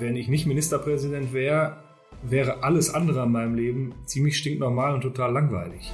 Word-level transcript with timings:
Wenn 0.00 0.16
ich 0.16 0.28
nicht 0.28 0.46
Ministerpräsident 0.46 1.34
wäre, 1.34 1.76
wäre 2.22 2.62
alles 2.62 2.94
andere 2.94 3.20
an 3.20 3.32
meinem 3.32 3.54
Leben 3.54 3.94
ziemlich 4.06 4.38
stinknormal 4.38 4.94
und 4.94 5.02
total 5.02 5.30
langweilig. 5.30 5.92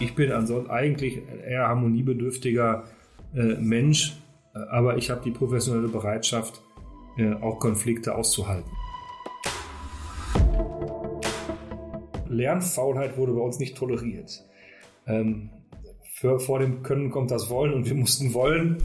Ich 0.00 0.14
bin 0.14 0.32
ansonsten 0.32 0.70
eigentlich 0.70 1.18
ein 1.18 1.40
eher 1.40 1.68
harmoniebedürftiger 1.68 2.84
äh, 3.34 3.56
Mensch, 3.60 4.16
äh, 4.54 4.58
aber 4.70 4.96
ich 4.96 5.10
habe 5.10 5.20
die 5.22 5.32
professionelle 5.32 5.88
Bereitschaft, 5.88 6.62
äh, 7.18 7.34
auch 7.34 7.58
Konflikte 7.58 8.14
auszuhalten. 8.14 8.70
Lernfaulheit 12.26 13.18
wurde 13.18 13.34
bei 13.34 13.42
uns 13.42 13.58
nicht 13.58 13.76
toleriert. 13.76 14.42
Ähm, 15.06 15.50
für, 16.14 16.40
vor 16.40 16.58
dem 16.58 16.82
Können 16.82 17.10
kommt 17.10 17.30
das 17.30 17.50
Wollen 17.50 17.74
und 17.74 17.84
wir 17.84 17.94
mussten 17.94 18.32
wollen. 18.32 18.82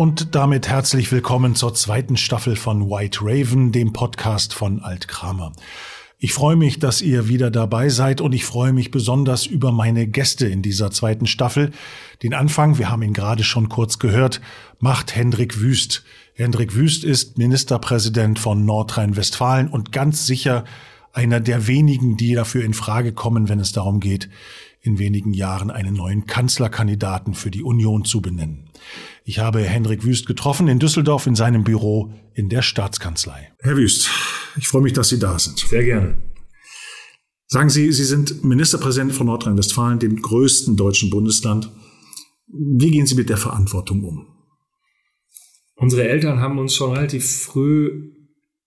Und 0.00 0.34
damit 0.34 0.66
herzlich 0.66 1.12
willkommen 1.12 1.54
zur 1.54 1.74
zweiten 1.74 2.16
Staffel 2.16 2.56
von 2.56 2.88
White 2.88 3.18
Raven, 3.20 3.70
dem 3.70 3.92
Podcast 3.92 4.54
von 4.54 4.80
Alt 4.80 5.08
Kramer. 5.08 5.52
Ich 6.18 6.32
freue 6.32 6.56
mich, 6.56 6.78
dass 6.78 7.02
ihr 7.02 7.28
wieder 7.28 7.50
dabei 7.50 7.90
seid 7.90 8.22
und 8.22 8.32
ich 8.32 8.46
freue 8.46 8.72
mich 8.72 8.90
besonders 8.90 9.44
über 9.44 9.72
meine 9.72 10.06
Gäste 10.06 10.46
in 10.46 10.62
dieser 10.62 10.90
zweiten 10.90 11.26
Staffel. 11.26 11.70
Den 12.22 12.32
Anfang, 12.32 12.78
wir 12.78 12.88
haben 12.88 13.02
ihn 13.02 13.12
gerade 13.12 13.44
schon 13.44 13.68
kurz 13.68 13.98
gehört, 13.98 14.40
macht 14.78 15.14
Hendrik 15.14 15.60
Wüst. 15.60 16.02
Hendrik 16.32 16.74
Wüst 16.74 17.04
ist 17.04 17.36
Ministerpräsident 17.36 18.38
von 18.38 18.64
Nordrhein-Westfalen 18.64 19.68
und 19.68 19.92
ganz 19.92 20.24
sicher 20.24 20.64
einer 21.12 21.40
der 21.40 21.66
wenigen, 21.66 22.16
die 22.16 22.32
dafür 22.32 22.64
in 22.64 22.72
Frage 22.72 23.12
kommen, 23.12 23.50
wenn 23.50 23.60
es 23.60 23.72
darum 23.72 24.00
geht, 24.00 24.30
in 24.82 24.98
wenigen 24.98 25.32
Jahren 25.32 25.70
einen 25.70 25.94
neuen 25.94 26.26
Kanzlerkandidaten 26.26 27.34
für 27.34 27.50
die 27.50 27.62
Union 27.62 28.04
zu 28.04 28.22
benennen. 28.22 28.70
Ich 29.24 29.38
habe 29.38 29.60
Hendrik 29.60 30.04
Wüst 30.04 30.26
getroffen 30.26 30.68
in 30.68 30.78
Düsseldorf 30.78 31.26
in 31.26 31.34
seinem 31.34 31.64
Büro 31.64 32.12
in 32.34 32.48
der 32.48 32.62
Staatskanzlei. 32.62 33.52
Herr 33.58 33.76
Wüst, 33.76 34.10
ich 34.56 34.68
freue 34.68 34.82
mich, 34.82 34.94
dass 34.94 35.10
Sie 35.10 35.18
da 35.18 35.38
sind. 35.38 35.58
Sehr 35.58 35.84
gerne. 35.84 36.16
Sagen 37.46 37.68
Sie, 37.68 37.92
Sie 37.92 38.04
sind 38.04 38.42
Ministerpräsident 38.44 39.12
von 39.12 39.26
Nordrhein-Westfalen, 39.26 39.98
dem 39.98 40.22
größten 40.22 40.76
deutschen 40.76 41.10
Bundesland. 41.10 41.70
Wie 42.46 42.90
gehen 42.90 43.06
Sie 43.06 43.16
mit 43.16 43.28
der 43.28 43.36
Verantwortung 43.36 44.04
um? 44.04 44.26
Unsere 45.74 46.08
Eltern 46.08 46.40
haben 46.40 46.58
uns 46.58 46.74
schon 46.74 46.92
relativ 46.92 47.26
früh 47.26 48.12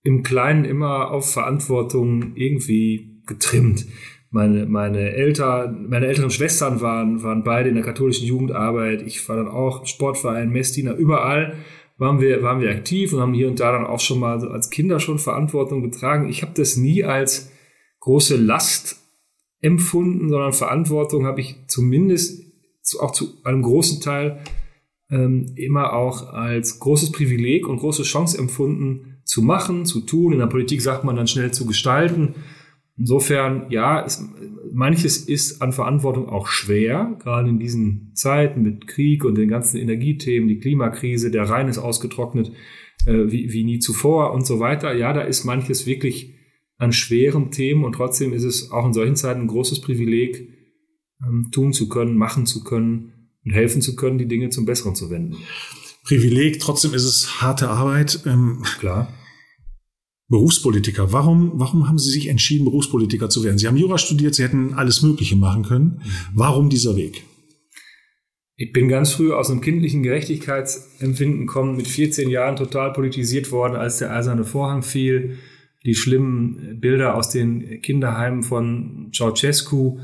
im 0.02 0.22
Kleinen 0.22 0.64
immer 0.64 1.10
auf 1.10 1.32
Verantwortung 1.32 2.36
irgendwie 2.36 3.22
getrimmt 3.26 3.86
meine, 4.34 4.66
meine 4.66 5.12
Eltern, 5.12 5.86
meine 5.88 6.08
älteren 6.08 6.30
Schwestern 6.30 6.80
waren, 6.80 7.22
waren 7.22 7.44
beide 7.44 7.68
in 7.68 7.76
der 7.76 7.84
katholischen 7.84 8.26
Jugendarbeit. 8.26 9.02
Ich 9.02 9.28
war 9.28 9.36
dann 9.36 9.46
auch 9.46 9.86
Sportverein, 9.86 10.50
Messdiener, 10.50 10.94
überall 10.96 11.54
waren 11.98 12.20
wir, 12.20 12.42
waren 12.42 12.60
wir 12.60 12.70
aktiv 12.70 13.12
und 13.12 13.20
haben 13.20 13.32
hier 13.32 13.46
und 13.46 13.60
da 13.60 13.70
dann 13.70 13.86
auch 13.86 14.00
schon 14.00 14.18
mal 14.18 14.40
so 14.40 14.48
als 14.48 14.70
Kinder 14.70 14.98
schon 14.98 15.20
Verantwortung 15.20 15.82
getragen. 15.82 16.28
Ich 16.28 16.42
habe 16.42 16.50
das 16.56 16.76
nie 16.76 17.04
als 17.04 17.52
große 18.00 18.34
Last 18.34 18.96
empfunden, 19.60 20.28
sondern 20.28 20.52
Verantwortung 20.52 21.26
habe 21.26 21.40
ich 21.40 21.54
zumindest 21.68 22.42
zu, 22.82 23.00
auch 23.00 23.12
zu 23.12 23.34
einem 23.44 23.62
großen 23.62 24.00
Teil 24.00 24.40
ähm, 25.10 25.52
immer 25.54 25.92
auch 25.92 26.32
als 26.32 26.80
großes 26.80 27.12
Privileg 27.12 27.68
und 27.68 27.78
große 27.78 28.02
Chance 28.02 28.36
empfunden, 28.36 29.20
zu 29.24 29.42
machen, 29.42 29.86
zu 29.86 30.00
tun. 30.00 30.32
In 30.32 30.40
der 30.40 30.48
Politik 30.48 30.82
sagt 30.82 31.04
man 31.04 31.14
dann 31.14 31.28
schnell 31.28 31.52
zu 31.52 31.66
gestalten. 31.66 32.34
Insofern, 32.96 33.66
ja, 33.70 34.04
es, 34.04 34.24
manches 34.72 35.16
ist 35.16 35.60
an 35.62 35.72
Verantwortung 35.72 36.28
auch 36.28 36.46
schwer, 36.46 37.16
gerade 37.20 37.48
in 37.48 37.58
diesen 37.58 38.12
Zeiten 38.14 38.62
mit 38.62 38.86
Krieg 38.86 39.24
und 39.24 39.36
den 39.36 39.48
ganzen 39.48 39.78
Energiethemen, 39.78 40.48
die 40.48 40.58
Klimakrise, 40.58 41.30
der 41.30 41.48
Rhein 41.48 41.68
ist 41.68 41.78
ausgetrocknet 41.78 42.52
äh, 43.06 43.30
wie, 43.30 43.52
wie 43.52 43.64
nie 43.64 43.78
zuvor 43.80 44.32
und 44.32 44.46
so 44.46 44.60
weiter. 44.60 44.94
Ja, 44.94 45.12
da 45.12 45.22
ist 45.22 45.44
manches 45.44 45.86
wirklich 45.86 46.34
an 46.76 46.92
schweren 46.92 47.50
Themen 47.50 47.84
und 47.84 47.94
trotzdem 47.94 48.32
ist 48.32 48.44
es 48.44 48.70
auch 48.70 48.86
in 48.86 48.92
solchen 48.92 49.16
Zeiten 49.16 49.42
ein 49.42 49.46
großes 49.48 49.80
Privileg, 49.80 50.48
ähm, 51.26 51.48
tun 51.52 51.72
zu 51.72 51.88
können, 51.88 52.16
machen 52.16 52.46
zu 52.46 52.62
können 52.62 53.30
und 53.44 53.52
helfen 53.52 53.82
zu 53.82 53.96
können, 53.96 54.18
die 54.18 54.28
Dinge 54.28 54.50
zum 54.50 54.66
Besseren 54.66 54.94
zu 54.94 55.10
wenden. 55.10 55.36
Privileg, 56.04 56.60
trotzdem 56.60 56.94
ist 56.94 57.04
es 57.04 57.40
harte 57.40 57.68
Arbeit. 57.68 58.22
Ähm, 58.26 58.62
Klar. 58.78 59.12
Berufspolitiker. 60.34 61.12
Warum, 61.12 61.52
warum 61.60 61.88
haben 61.88 61.96
Sie 61.96 62.10
sich 62.10 62.26
entschieden, 62.26 62.64
Berufspolitiker 62.64 63.30
zu 63.30 63.44
werden? 63.44 63.56
Sie 63.56 63.68
haben 63.68 63.76
Jura 63.76 63.98
studiert, 63.98 64.34
Sie 64.34 64.42
hätten 64.42 64.74
alles 64.74 65.00
Mögliche 65.00 65.36
machen 65.36 65.62
können. 65.62 66.00
Warum 66.34 66.70
dieser 66.70 66.96
Weg? 66.96 67.22
Ich 68.56 68.72
bin 68.72 68.88
ganz 68.88 69.12
früh 69.12 69.32
aus 69.32 69.48
einem 69.48 69.60
kindlichen 69.60 70.02
Gerechtigkeitsempfinden 70.02 71.46
kommen, 71.46 71.76
mit 71.76 71.86
14 71.86 72.28
Jahren 72.30 72.56
total 72.56 72.92
politisiert 72.92 73.52
worden, 73.52 73.76
als 73.76 73.98
der 73.98 74.12
eiserne 74.12 74.44
Vorhang 74.44 74.82
fiel. 74.82 75.38
Die 75.84 75.94
schlimmen 75.94 76.80
Bilder 76.80 77.14
aus 77.14 77.28
den 77.28 77.80
Kinderheimen 77.80 78.42
von 78.42 79.12
Ceausescu. 79.14 80.00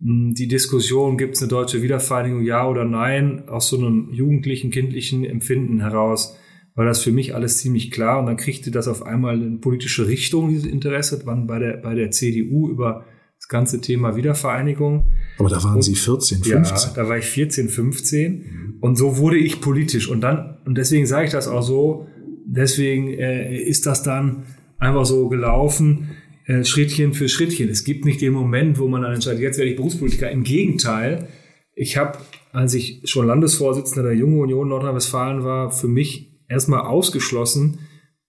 Die 0.00 0.48
Diskussion, 0.48 1.16
gibt 1.16 1.36
es 1.36 1.42
eine 1.42 1.48
deutsche 1.48 1.80
Wiedervereinigung, 1.80 2.42
ja 2.42 2.66
oder 2.68 2.84
nein, 2.84 3.48
aus 3.48 3.68
so 3.68 3.78
einem 3.78 4.12
jugendlichen, 4.12 4.72
kindlichen 4.72 5.24
Empfinden 5.24 5.78
heraus 5.78 6.36
war 6.80 6.86
das 6.86 7.02
für 7.02 7.12
mich 7.12 7.34
alles 7.34 7.58
ziemlich 7.58 7.90
klar. 7.90 8.18
Und 8.18 8.24
dann 8.24 8.38
kriegte 8.38 8.70
das 8.70 8.88
auf 8.88 9.02
einmal 9.02 9.34
eine 9.34 9.58
politische 9.58 10.08
Richtung, 10.08 10.48
dieses 10.48 10.64
Interesse, 10.64 11.20
wann 11.26 11.46
bei 11.46 11.58
der, 11.58 11.76
bei 11.76 11.94
der 11.94 12.10
CDU 12.10 12.70
über 12.70 13.04
das 13.36 13.48
ganze 13.48 13.82
Thema 13.82 14.16
Wiedervereinigung. 14.16 15.10
Aber 15.38 15.50
da 15.50 15.62
waren 15.62 15.76
und, 15.76 15.82
Sie 15.82 15.94
14, 15.94 16.42
15. 16.42 16.88
Ja, 16.88 16.92
da 16.94 17.06
war 17.06 17.18
ich 17.18 17.26
14, 17.26 17.68
15. 17.68 18.32
Mhm. 18.32 18.74
Und 18.80 18.96
so 18.96 19.18
wurde 19.18 19.36
ich 19.36 19.60
politisch. 19.60 20.08
Und 20.08 20.22
dann, 20.22 20.56
und 20.64 20.78
deswegen 20.78 21.04
sage 21.04 21.26
ich 21.26 21.32
das 21.32 21.48
auch 21.48 21.60
so, 21.60 22.06
deswegen 22.46 23.12
äh, 23.12 23.58
ist 23.58 23.84
das 23.84 24.02
dann 24.02 24.44
einfach 24.78 25.04
so 25.04 25.28
gelaufen, 25.28 26.12
äh, 26.46 26.64
Schrittchen 26.64 27.12
für 27.12 27.28
Schrittchen. 27.28 27.68
Es 27.68 27.84
gibt 27.84 28.06
nicht 28.06 28.22
den 28.22 28.32
Moment, 28.32 28.78
wo 28.78 28.88
man 28.88 29.02
dann 29.02 29.12
entscheidet, 29.12 29.42
jetzt 29.42 29.58
werde 29.58 29.70
ich 29.70 29.76
Berufspolitiker. 29.76 30.30
Im 30.30 30.44
Gegenteil, 30.44 31.28
ich 31.74 31.98
habe, 31.98 32.16
als 32.52 32.72
ich 32.72 33.02
schon 33.04 33.26
Landesvorsitzender 33.26 34.02
der 34.02 34.16
Jungen 34.16 34.38
Union 34.38 34.70
Nordrhein-Westfalen 34.70 35.44
war, 35.44 35.70
für 35.70 35.86
mich 35.86 36.29
erstmal 36.50 36.80
ausgeschlossen, 36.80 37.78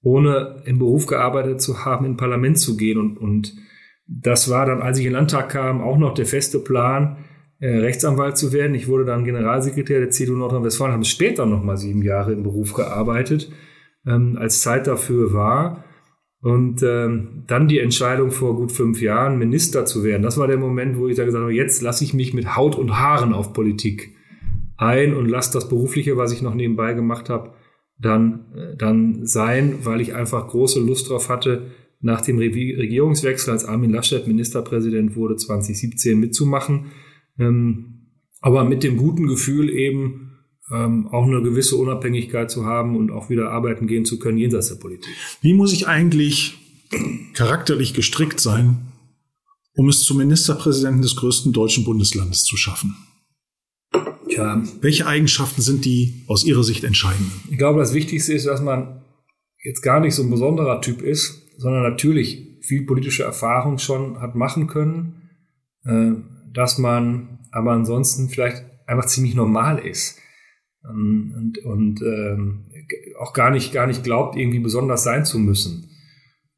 ohne 0.02 0.62
im 0.66 0.80
Beruf 0.80 1.08
gearbeitet 1.08 1.62
zu 1.62 1.84
haben, 1.84 2.06
in 2.06 2.18
Parlament 2.18 2.60
zu 2.60 2.78
gehen. 2.78 2.98
Und, 2.98 3.18
und 3.18 3.54
das 4.08 4.50
war 4.50 4.66
dann, 4.66 4.82
als 4.82 5.00
ich 5.00 5.06
in 5.06 5.12
den 5.12 5.18
Landtag 5.18 5.50
kam, 5.50 5.82
auch 5.82 5.98
noch 5.98 6.14
der 6.14 6.26
feste 6.26 6.60
Plan, 6.60 7.18
äh, 7.60 7.78
Rechtsanwalt 7.78 8.38
zu 8.38 8.54
werden. 8.54 8.76
Ich 8.76 8.88
wurde 8.88 9.06
dann 9.06 9.26
Generalsekretär 9.26 10.00
der 10.00 10.10
CDU 10.10 10.36
Nordrhein-Westfalen, 10.36 10.94
habe 10.94 11.06
später 11.06 11.46
noch 11.46 11.64
mal 11.64 11.78
sieben 11.78 12.02
Jahre 12.02 12.34
im 12.34 12.44
Beruf 12.44 12.74
gearbeitet, 12.74 13.52
ähm, 14.06 14.38
als 14.40 14.62
Zeit 14.62 14.88
dafür 14.88 15.34
war. 15.34 15.84
Und 16.42 16.82
ähm, 16.82 17.44
dann 17.46 17.68
die 17.68 17.78
Entscheidung 17.78 18.32
vor 18.32 18.56
gut 18.56 18.72
fünf 18.72 19.00
Jahren, 19.00 19.38
Minister 19.38 19.86
zu 19.86 20.04
werden. 20.04 20.24
Das 20.24 20.40
war 20.40 20.48
der 20.48 20.58
Moment, 20.58 20.98
wo 20.98 21.08
ich 21.08 21.16
da 21.16 21.24
gesagt 21.24 21.44
habe, 21.44 21.54
jetzt 21.54 21.84
lasse 21.84 22.04
ich 22.04 22.16
mich 22.16 22.34
mit 22.34 22.56
Haut 22.56 22.76
und 22.76 23.00
Haaren 23.00 23.34
auf 23.34 23.54
Politik 23.54 24.16
ein 24.76 25.14
und 25.14 25.28
lasse 25.28 25.54
das 25.54 25.70
Berufliche, 25.70 26.18
was 26.18 26.32
ich 26.32 26.42
noch 26.42 26.56
nebenbei 26.56 26.94
gemacht 26.94 27.30
habe, 27.30 27.52
dann, 28.02 28.46
äh, 28.56 28.76
dann 28.76 29.26
sein, 29.26 29.80
weil 29.84 30.02
ich 30.02 30.14
einfach 30.16 30.48
große 30.48 30.80
Lust 30.80 31.10
drauf 31.10 31.30
hatte, 31.30 31.68
nach 32.02 32.22
dem 32.22 32.40
Regierungswechsel, 32.40 33.54
als 33.54 33.66
Armin 33.66 33.92
Laschet 33.92 34.26
Ministerpräsident 34.28 35.16
wurde, 35.16 35.36
2017 35.36 36.20
mitzumachen. 36.20 36.88
Ähm, 37.40 38.08
aber 38.42 38.64
mit 38.64 38.84
dem 38.84 38.98
guten 38.98 39.28
Gefühl 39.28 39.70
eben 39.70 40.32
ähm, 40.72 41.08
auch 41.10 41.28
eine 41.28 41.44
gewisse 41.44 41.76
Unabhängigkeit 41.76 42.50
zu 42.50 42.66
haben 42.66 42.98
und 42.98 43.12
auch 43.12 43.30
wieder 43.30 43.52
arbeiten 43.52 43.86
gehen 43.86 44.04
zu 44.04 44.18
können 44.18 44.40
jenseits 44.40 44.70
der 44.70 44.76
Politik. 44.76 45.14
Wie 45.42 45.54
muss 45.54 45.74
ich 45.74 45.88
eigentlich 45.88 46.58
charakterlich 47.34 47.94
gestrickt 47.94 48.40
sein, 48.40 48.88
um 49.76 49.90
es 49.90 50.02
zum 50.02 50.18
Ministerpräsidenten 50.18 51.04
des 51.04 51.16
größten 51.16 51.54
deutschen 51.54 51.84
Bundeslandes 51.84 52.44
zu 52.46 52.58
schaffen? 52.58 52.96
Tja. 54.32 54.64
Welche 54.80 55.08
Eigenschaften 55.08 55.62
sind 55.62 55.84
die 55.84 56.24
aus 56.28 56.46
Ihrer 56.46 56.64
Sicht 56.64 56.86
entscheidend? 56.86 57.30
Ich 57.50 57.58
glaube, 57.58 57.80
das 57.80 57.94
Wichtigste 57.94 58.34
ist, 58.34 58.48
dass 58.48 58.62
man 58.62 59.02
jetzt 59.62 59.82
gar 59.82 60.00
nicht 60.00 60.16
so 60.16 60.24
ein 60.24 60.30
besonderer 60.30 60.80
Typ 60.80 61.02
ist, 61.02 61.52
sondern 61.58 61.84
natürlich 61.84 62.58
viel 62.62 62.86
politische 62.86 63.24
Erfahrung 63.24 63.78
schon 63.78 64.22
hat 64.22 64.36
machen 64.36 64.68
können, 64.68 65.30
äh, 65.84 66.12
dass 66.54 66.78
man 66.78 67.40
aber 67.52 67.72
ansonsten 67.74 68.30
vielleicht 68.30 68.64
einfach 68.88 69.06
ziemlich 69.06 69.36
normal 69.36 69.80
ist 69.80 70.18
ähm, 70.90 71.34
und, 71.38 71.58
und 71.66 72.02
ähm, 72.02 72.66
auch 73.20 73.34
gar 73.34 73.52
nicht, 73.52 73.74
gar 73.74 73.88
nicht 73.88 74.04
glaubt, 74.04 74.38
irgendwie 74.38 74.60
besonders 74.60 75.04
sein 75.04 75.26
zu 75.26 75.40
müssen. 75.40 75.90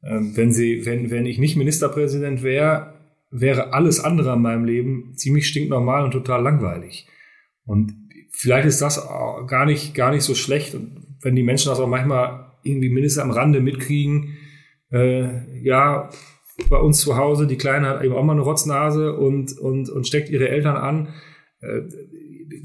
Ähm, 0.04 0.36
wenn, 0.36 0.52
sie, 0.52 0.86
wenn, 0.86 1.10
wenn 1.10 1.26
ich 1.26 1.38
nicht 1.38 1.56
Ministerpräsident 1.56 2.44
wäre, 2.44 2.94
wäre 3.32 3.72
alles 3.72 3.98
andere 3.98 4.32
an 4.32 4.42
meinem 4.42 4.64
Leben 4.64 5.16
ziemlich 5.16 5.48
stinknormal 5.48 6.04
und 6.04 6.12
total 6.12 6.42
langweilig. 6.42 7.08
Und 7.66 7.94
vielleicht 8.30 8.66
ist 8.66 8.82
das 8.82 9.06
gar 9.46 9.66
nicht, 9.66 9.94
gar 9.94 10.10
nicht 10.10 10.22
so 10.22 10.34
schlecht, 10.34 10.76
wenn 11.22 11.36
die 11.36 11.42
Menschen 11.42 11.70
das 11.70 11.80
auch 11.80 11.88
manchmal 11.88 12.52
irgendwie 12.62 12.90
mindestens 12.90 13.22
am 13.22 13.30
Rande 13.30 13.60
mitkriegen. 13.60 14.36
Äh, 14.90 15.62
ja, 15.62 16.10
bei 16.68 16.78
uns 16.78 17.00
zu 17.00 17.16
Hause. 17.16 17.46
Die 17.46 17.56
Kleine 17.56 17.88
hat 17.88 18.04
eben 18.04 18.14
auch 18.14 18.22
mal 18.22 18.32
eine 18.32 18.42
Rotznase 18.42 19.16
und, 19.16 19.58
und, 19.58 19.88
und 19.90 20.06
steckt 20.06 20.30
ihre 20.30 20.48
Eltern 20.48 20.76
an. 20.76 21.08
Äh, 21.60 21.82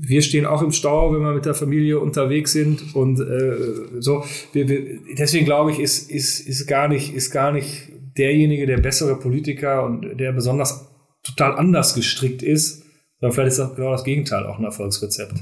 wir 0.01 0.21
stehen 0.21 0.45
auch 0.45 0.61
im 0.61 0.71
Stau, 0.71 1.13
wenn 1.13 1.21
wir 1.21 1.33
mit 1.33 1.45
der 1.45 1.53
Familie 1.53 1.99
unterwegs 1.99 2.51
sind 2.51 2.95
und 2.95 3.19
äh, 3.19 3.99
so. 3.99 4.23
Wir, 4.53 4.67
wir, 4.69 4.99
deswegen 5.17 5.45
glaube 5.45 5.71
ich, 5.71 5.79
ist, 5.79 6.09
ist, 6.11 6.39
ist, 6.47 6.67
gar 6.67 6.87
nicht, 6.87 7.13
ist 7.13 7.31
gar 7.31 7.51
nicht 7.51 7.89
derjenige 8.17 8.65
der 8.65 8.77
bessere 8.77 9.17
Politiker 9.17 9.83
und 9.85 10.19
der 10.19 10.31
besonders 10.31 10.89
total 11.23 11.55
anders 11.55 11.95
gestrickt 11.95 12.43
ist, 12.43 12.85
sondern 13.19 13.35
vielleicht 13.35 13.51
ist 13.51 13.59
das 13.59 13.75
genau 13.75 13.91
das 13.91 14.03
Gegenteil 14.03 14.45
auch 14.45 14.59
ein 14.59 14.65
Erfolgsrezept. 14.65 15.33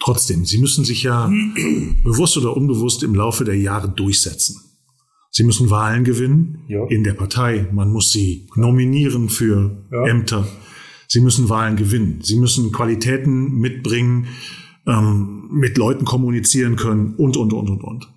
Trotzdem, 0.00 0.44
Sie 0.44 0.58
müssen 0.58 0.84
sich 0.84 1.02
ja 1.02 1.30
bewusst 2.04 2.36
oder 2.36 2.56
unbewusst 2.56 3.02
im 3.02 3.14
Laufe 3.14 3.44
der 3.44 3.56
Jahre 3.56 3.88
durchsetzen. 3.88 4.56
Sie 5.30 5.44
müssen 5.44 5.70
Wahlen 5.70 6.04
gewinnen 6.04 6.64
ja. 6.68 6.84
in 6.86 7.04
der 7.04 7.12
Partei. 7.12 7.68
Man 7.72 7.92
muss 7.92 8.10
sie 8.12 8.48
nominieren 8.56 9.28
für 9.28 9.86
ja. 9.92 10.06
Ämter. 10.06 10.46
Sie 11.06 11.20
müssen 11.20 11.48
Wahlen 11.48 11.76
gewinnen. 11.76 12.20
Sie 12.22 12.38
müssen 12.38 12.72
Qualitäten 12.72 13.52
mitbringen, 13.58 14.28
ähm, 14.86 15.48
mit 15.50 15.76
Leuten 15.78 16.04
kommunizieren 16.04 16.76
können 16.76 17.14
und, 17.16 17.36
und, 17.36 17.52
und, 17.52 17.70
und, 17.70 17.84
und. 17.84 18.08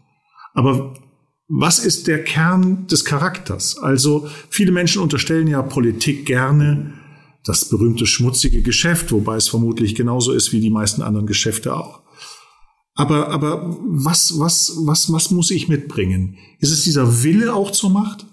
Aber 0.53 0.93
was 1.47 1.79
ist 1.79 2.07
der 2.07 2.23
Kern 2.23 2.87
des 2.87 3.03
Charakters? 3.03 3.77
Also 3.77 4.27
viele 4.49 4.71
Menschen 4.71 5.01
unterstellen 5.01 5.47
ja 5.47 5.61
Politik 5.61 6.25
gerne 6.25 6.93
das 7.45 7.69
berühmte 7.69 8.05
schmutzige 8.05 8.61
Geschäft, 8.61 9.11
wobei 9.11 9.35
es 9.35 9.47
vermutlich 9.47 9.95
genauso 9.95 10.31
ist 10.31 10.51
wie 10.51 10.59
die 10.59 10.69
meisten 10.69 11.01
anderen 11.01 11.27
Geschäfte 11.27 11.75
auch. 11.75 12.01
Aber, 12.93 13.29
aber 13.29 13.77
was, 13.81 14.39
was, 14.39 14.77
was, 14.85 15.11
was 15.11 15.31
muss 15.31 15.49
ich 15.49 15.67
mitbringen? 15.67 16.37
Ist 16.59 16.71
es 16.71 16.83
dieser 16.83 17.23
Wille 17.23 17.53
auch 17.53 17.71
zur 17.71 17.89
Macht? 17.89 18.25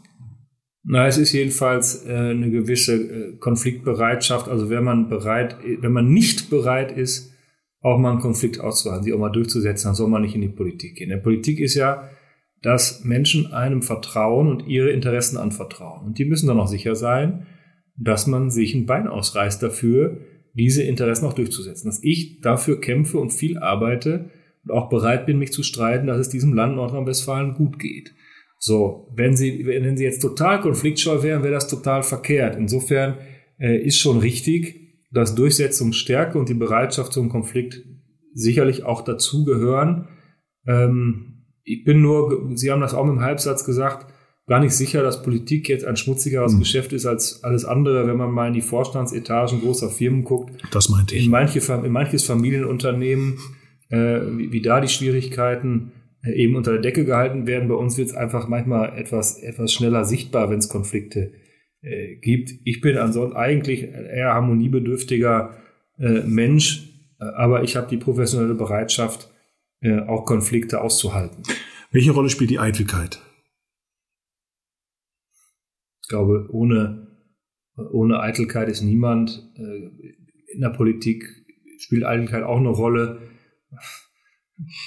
Na, 0.84 1.06
es 1.06 1.19
ist 1.19 1.32
jedenfalls 1.32 2.05
äh, 2.06 2.12
eine 2.12 2.50
gewisse 2.50 2.94
äh, 2.94 3.37
Konfliktbereitschaft. 3.37 4.49
Also 4.49 4.70
wenn 4.70 4.84
man 4.84 5.08
bereit, 5.08 5.56
wenn 5.81 5.93
man 5.93 6.12
nicht 6.12 6.50
bereit 6.50 6.96
ist, 6.96 7.32
auch 7.81 7.99
mal 7.99 8.12
einen 8.12 8.20
Konflikt 8.20 8.61
auszuhalten, 8.61 9.04
sie 9.04 9.12
auch 9.12 9.19
mal 9.19 9.31
durchzusetzen, 9.31 9.88
dann 9.88 9.94
soll 9.94 10.08
man 10.08 10.22
nicht 10.22 10.34
in 10.34 10.40
die 10.40 10.49
Politik 10.49 10.96
gehen. 10.96 11.11
Der 11.11 11.19
Politik 11.19 11.61
ist 11.61 11.75
ja, 11.75 12.11
dass 12.62 13.04
Menschen 13.04 13.52
einem 13.52 13.82
vertrauen 13.82 14.49
und 14.49 14.66
ihre 14.66 14.90
Interessen 14.90 15.37
anvertrauen. 15.37 16.06
Und 16.06 16.19
die 16.19 16.25
müssen 16.25 16.49
dann 16.49 16.58
auch 16.58 16.66
sicher 16.66 16.96
sein, 16.96 17.46
dass 17.99 18.27
man 18.27 18.50
sich 18.50 18.75
ein 18.75 18.87
Bein 18.87 19.09
ausreißt 19.09 19.62
dafür, 19.62 20.19
diese 20.55 20.83
Interessen 20.83 21.27
auch 21.27 21.33
durchzusetzen. 21.33 21.89
Dass 21.89 22.03
ich 22.03 22.41
dafür 22.41 22.81
kämpfe 22.81 23.19
und 23.19 23.33
viel 23.33 23.59
arbeite 23.59 24.31
und 24.65 24.73
auch 24.73 24.89
bereit 24.89 25.27
bin, 25.27 25.39
mich 25.39 25.53
zu 25.53 25.62
streiten, 25.62 26.06
dass 26.06 26.19
es 26.19 26.29
diesem 26.29 26.55
Land 26.55 26.77
Nordrhein-Westfalen 26.77 27.55
gut 27.55 27.79
geht. 27.79 28.15
So, 28.59 29.09
wenn 29.15 29.37
Sie, 29.37 29.67
wenn 29.67 29.97
Sie 29.97 30.05
jetzt 30.05 30.21
total 30.21 30.61
konfliktscheu 30.61 31.23
wären, 31.23 31.43
wäre 31.43 31.55
das 31.55 31.69
total 31.69 32.03
verkehrt. 32.03 32.56
Insofern 32.56 33.19
äh, 33.59 33.79
ist 33.79 33.99
schon 33.99 34.19
richtig, 34.19 35.06
dass 35.12 35.35
Durchsetzungsstärke 35.35 36.39
und 36.39 36.49
die 36.49 36.55
Bereitschaft 36.55 37.12
zum 37.12 37.29
Konflikt 37.29 37.83
sicherlich 38.35 38.85
auch 38.85 39.03
dazugehören. 39.03 40.09
Ähm, 40.67 41.45
ich 41.62 41.85
bin 41.85 42.03
nur, 42.03 42.50
Sie 42.55 42.71
haben 42.71 42.81
das 42.81 42.95
auch 42.95 43.06
im 43.06 43.21
Halbsatz 43.21 43.65
gesagt, 43.65 44.12
gar 44.49 44.61
nicht 44.61 44.73
sicher, 44.73 45.03
dass 45.03 45.23
Politik 45.23 45.69
jetzt 45.69 45.85
ein 45.85 45.97
schmutzigeres 45.97 46.53
hm. 46.53 46.59
Geschäft 46.59 46.93
ist 46.93 47.06
als 47.06 47.45
alles 47.45 47.65
andere, 47.65 48.06
wenn 48.06 48.17
man 48.17 48.31
mal 48.31 48.49
in 48.49 48.55
die 48.55 48.62
Vorstandsetagen 48.62 49.61
großer 49.61 49.91
Firmen 49.91 50.25
guckt. 50.25 50.53
Das 50.73 50.89
meinte 50.89 51.15
ich. 51.15 51.27
In, 51.27 51.31
manche, 51.31 51.61
in 51.73 51.93
manches 51.93 52.25
Familienunternehmen, 52.25 53.39
äh, 53.91 54.21
wie, 54.37 54.50
wie 54.50 54.62
da 54.62 54.81
die 54.81 54.89
Schwierigkeiten 54.89 55.93
äh, 56.25 56.33
eben 56.33 56.56
unter 56.56 56.73
der 56.73 56.81
Decke 56.81 57.05
gehalten 57.05 57.47
werden. 57.47 57.69
Bei 57.69 57.75
uns 57.75 57.97
wird 57.99 58.09
es 58.09 58.15
einfach 58.15 58.49
manchmal 58.49 58.99
etwas, 58.99 59.39
etwas 59.39 59.73
schneller 59.73 60.05
sichtbar, 60.05 60.50
wenn 60.50 60.59
es 60.59 60.69
Konflikte 60.69 61.33
äh, 61.83 62.17
gibt. 62.17 62.50
Ich 62.65 62.81
bin 62.81 62.97
ansonsten 62.97 63.37
eigentlich 63.37 63.85
eher 63.85 64.35
harmoniebedürftiger 64.35 65.55
äh, 65.99 66.23
Mensch, 66.23 66.89
äh, 67.21 67.25
aber 67.25 67.62
ich 67.62 67.77
habe 67.77 67.89
die 67.89 67.99
professionelle 67.99 68.55
Bereitschaft, 68.55 69.31
äh, 69.81 70.00
auch 70.00 70.25
Konflikte 70.25 70.81
auszuhalten. 70.81 71.43
Welche 71.93 72.11
Rolle 72.11 72.31
spielt 72.31 72.50
die 72.50 72.59
Eitelkeit? 72.59 73.21
Ich 76.08 76.10
glaube, 76.10 76.49
ohne, 76.49 77.06
ohne 77.76 78.20
Eitelkeit 78.20 78.70
ist 78.70 78.81
niemand. 78.81 79.46
Äh, 79.58 79.90
in 80.55 80.62
der 80.62 80.70
Politik 80.70 81.22
spielt 81.81 82.06
Eitelkeit 82.06 82.44
auch 82.44 82.56
eine 82.56 82.70
Rolle 82.70 83.20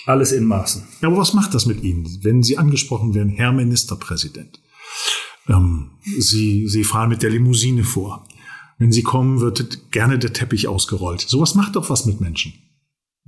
alles 0.07 0.31
in 0.31 0.45
Maßen. 0.45 0.81
Ja, 0.99 1.09
aber 1.09 1.17
was 1.17 1.35
macht 1.35 1.53
das 1.53 1.67
mit 1.67 1.83
Ihnen, 1.83 2.07
wenn 2.23 2.41
Sie 2.41 2.57
angesprochen 2.57 3.13
werden, 3.13 3.29
Herr 3.29 3.51
Ministerpräsident? 3.51 4.63
Ähm, 5.47 5.91
Sie, 6.17 6.67
Sie 6.67 6.83
fahren 6.83 7.09
mit 7.09 7.21
der 7.21 7.29
Limousine 7.29 7.83
vor. 7.83 8.27
Wenn 8.79 8.91
Sie 8.91 9.03
kommen, 9.03 9.41
wird 9.41 9.91
gerne 9.91 10.17
der 10.17 10.33
Teppich 10.33 10.67
ausgerollt. 10.67 11.21
Sowas 11.21 11.53
macht 11.53 11.75
doch 11.75 11.91
was 11.91 12.07
mit 12.07 12.19
Menschen. 12.19 12.53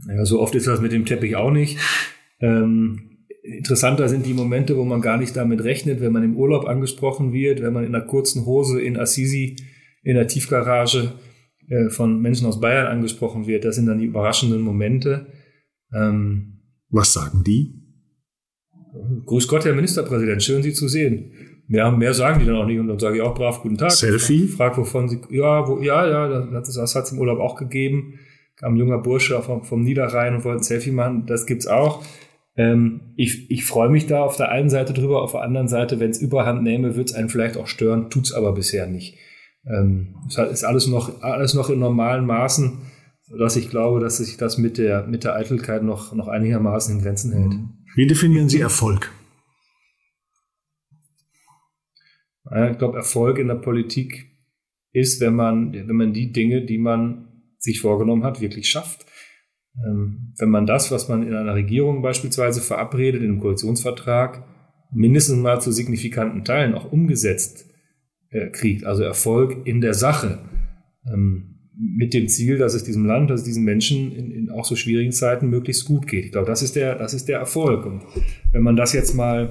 Ja, 0.08 0.26
so 0.26 0.42
oft 0.42 0.56
ist 0.56 0.66
das 0.66 0.82
mit 0.82 0.94
dem 0.94 1.06
Teppich 1.06 1.36
auch 1.36 1.52
nicht. 1.52 1.78
Ähm, 2.40 3.13
interessanter 3.44 4.08
sind 4.08 4.26
die 4.26 4.34
Momente, 4.34 4.78
wo 4.78 4.86
man 4.86 5.02
gar 5.02 5.18
nicht 5.18 5.36
damit 5.36 5.64
rechnet, 5.64 6.02
wenn 6.02 6.14
man 6.14 6.24
im 6.24 6.38
Urlaub 6.38 6.66
angesprochen 6.66 7.34
wird, 7.34 7.62
wenn 7.62 7.74
man 7.74 7.84
in 7.84 7.94
einer 7.94 8.06
kurzen 8.06 8.46
Hose 8.46 8.82
in 8.82 8.98
Assisi 8.98 9.58
in 10.02 10.16
der 10.16 10.28
Tiefgarage 10.28 11.14
äh, 11.70 11.90
von 11.90 12.22
Menschen 12.22 12.48
aus 12.48 12.60
Bayern 12.60 12.88
angesprochen 12.88 13.46
wird. 13.48 13.66
Das 13.66 13.76
sind 13.76 13.88
dann 13.88 14.00
die 14.00 14.06
überraschenden 14.06 14.62
Momente. 14.62 15.28
Ähm, 15.94 16.62
Was 16.90 17.14
sagen 17.14 17.44
die? 17.46 17.82
Grüß 19.26 19.48
Gott, 19.48 19.66
Herr 19.66 19.74
Ministerpräsident, 19.74 20.44
schön 20.44 20.64
Sie 20.64 20.74
zu 20.74 20.88
sehen. 20.88 21.32
Mehr, 21.68 21.92
mehr 21.92 22.14
sagen 22.14 22.40
die 22.40 22.46
dann 22.46 22.56
auch 22.56 22.66
nicht 22.66 22.80
und 22.80 22.88
dann 22.88 23.00
sage 23.00 23.18
ich 23.18 23.22
auch 23.22 23.34
brav 23.34 23.62
guten 23.62 23.78
Tag. 23.78 23.92
Selfie? 23.92 24.48
Frag, 24.48 24.78
wovon 24.78 25.10
Sie, 25.10 25.20
ja, 25.32 25.68
wo, 25.68 25.80
ja, 25.80 26.08
ja, 26.08 26.42
das, 26.42 26.74
das 26.74 26.96
hat 26.96 27.06
es 27.06 27.12
im 27.12 27.20
Urlaub 27.20 27.40
auch 27.40 27.56
gegeben. 27.56 28.20
Kam 28.58 28.74
ein 28.74 28.78
junger 28.78 29.00
Bursche 29.00 29.42
vom, 29.42 29.64
vom 29.64 29.82
Niederrhein 29.82 30.36
und 30.36 30.44
wollte 30.44 30.60
ein 30.60 30.64
Selfie 30.64 30.92
machen. 30.92 31.26
Das 31.26 31.46
gibt's 31.46 31.66
auch. 31.66 32.04
Ähm, 32.56 33.14
ich 33.16 33.50
ich 33.50 33.66
freue 33.66 33.90
mich 33.90 34.06
da 34.06 34.24
auf 34.24 34.38
der 34.38 34.50
einen 34.50 34.70
Seite 34.70 34.94
drüber, 34.94 35.22
auf 35.22 35.32
der 35.32 35.42
anderen 35.42 35.68
Seite, 35.68 36.00
wenn 36.00 36.12
es 36.12 36.22
überhand 36.22 36.64
nehme, 36.64 36.96
wird 36.96 37.10
es 37.10 37.16
einen 37.16 37.30
vielleicht 37.30 37.58
auch 37.58 37.68
stören, 37.68 38.10
tut's 38.10 38.34
aber 38.34 38.54
bisher 38.54 38.88
nicht. 38.88 39.18
Ähm, 39.66 40.16
es 40.28 40.38
ist 40.38 40.64
alles 40.64 40.88
noch, 40.88 41.22
alles 41.22 41.54
noch 41.54 41.70
in 41.70 41.80
normalen 41.80 42.26
Maßen 42.26 42.82
sodass 43.34 43.56
ich 43.56 43.70
glaube, 43.70 44.00
dass 44.00 44.18
sich 44.18 44.38
das 44.38 44.60
mit 44.60 44.78
der, 44.78 45.08
mit 45.08 45.24
der 45.24 45.36
Eitelkeit 45.36 45.82
noch, 45.82 46.14
noch 46.14 46.28
einigermaßen 46.28 46.96
in 46.96 47.04
Grenzen 47.04 47.32
hält. 47.32 47.54
Mhm. 47.54 47.70
Wie 47.96 48.06
definieren 48.08 48.48
Sie 48.48 48.60
Erfolg? 48.60 49.12
Ich 52.70 52.78
glaube, 52.78 52.98
Erfolg 52.98 53.40
in 53.40 53.48
der 53.48 53.56
Politik 53.56 54.28
ist, 54.92 55.20
wenn 55.22 55.36
man, 55.36 55.74
wenn 55.74 55.96
man 55.96 56.14
die 56.14 56.32
Dinge, 56.32 56.64
die 56.64 56.78
man 56.78 57.30
sich 57.58 57.82
vorgenommen 57.82 58.24
hat, 58.24 58.42
wirklich 58.42 58.70
schafft. 58.70 59.08
Ähm, 59.86 60.34
wenn 60.38 60.50
man 60.50 60.66
das, 60.66 60.92
was 60.92 61.10
man 61.10 61.26
in 61.26 61.34
einer 61.34 61.56
Regierung 61.56 62.02
beispielsweise 62.02 62.62
verabredet, 62.62 63.22
in 63.22 63.30
einem 63.30 63.40
Koalitionsvertrag, 63.40 64.44
mindestens 64.92 65.38
mal 65.38 65.60
zu 65.62 65.72
signifikanten 65.72 66.44
Teilen 66.44 66.76
auch 66.76 66.92
umgesetzt 66.92 67.66
äh, 68.30 68.50
kriegt, 68.50 68.86
also 68.86 69.04
Erfolg 69.04 69.66
in 69.66 69.82
der 69.82 69.94
Sache. 69.94 70.40
Ähm, 71.12 71.54
mit 71.76 72.14
dem 72.14 72.28
Ziel, 72.28 72.58
dass 72.58 72.76
es 72.76 72.84
diesem 72.84 73.06
Land, 73.06 73.30
dass 73.30 73.42
es 73.42 73.46
diesen 73.46 73.64
Menschen 73.64 74.12
in, 74.12 74.32
in, 74.32 74.50
auch 74.52 74.66
so 74.66 74.76
schwierigen 74.76 75.12
Zeiten 75.12 75.50
möglichst 75.50 75.86
gut 75.86 76.08
geht. 76.08 76.26
Ich 76.26 76.32
glaube, 76.32 76.48
das 76.48 76.62
ist 76.62 76.76
der, 76.76 76.96
das 76.96 77.14
ist 77.14 77.28
der 77.28 77.40
Erfolg. 77.40 77.86
Und 77.86 78.04
wenn 78.52 78.62
man 78.62 78.76
das 78.76 78.94
jetzt 78.94 79.16
mal 79.16 79.50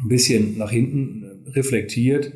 ein 0.00 0.08
bisschen 0.08 0.56
nach 0.56 0.70
hinten 0.70 1.44
reflektiert, 1.48 2.32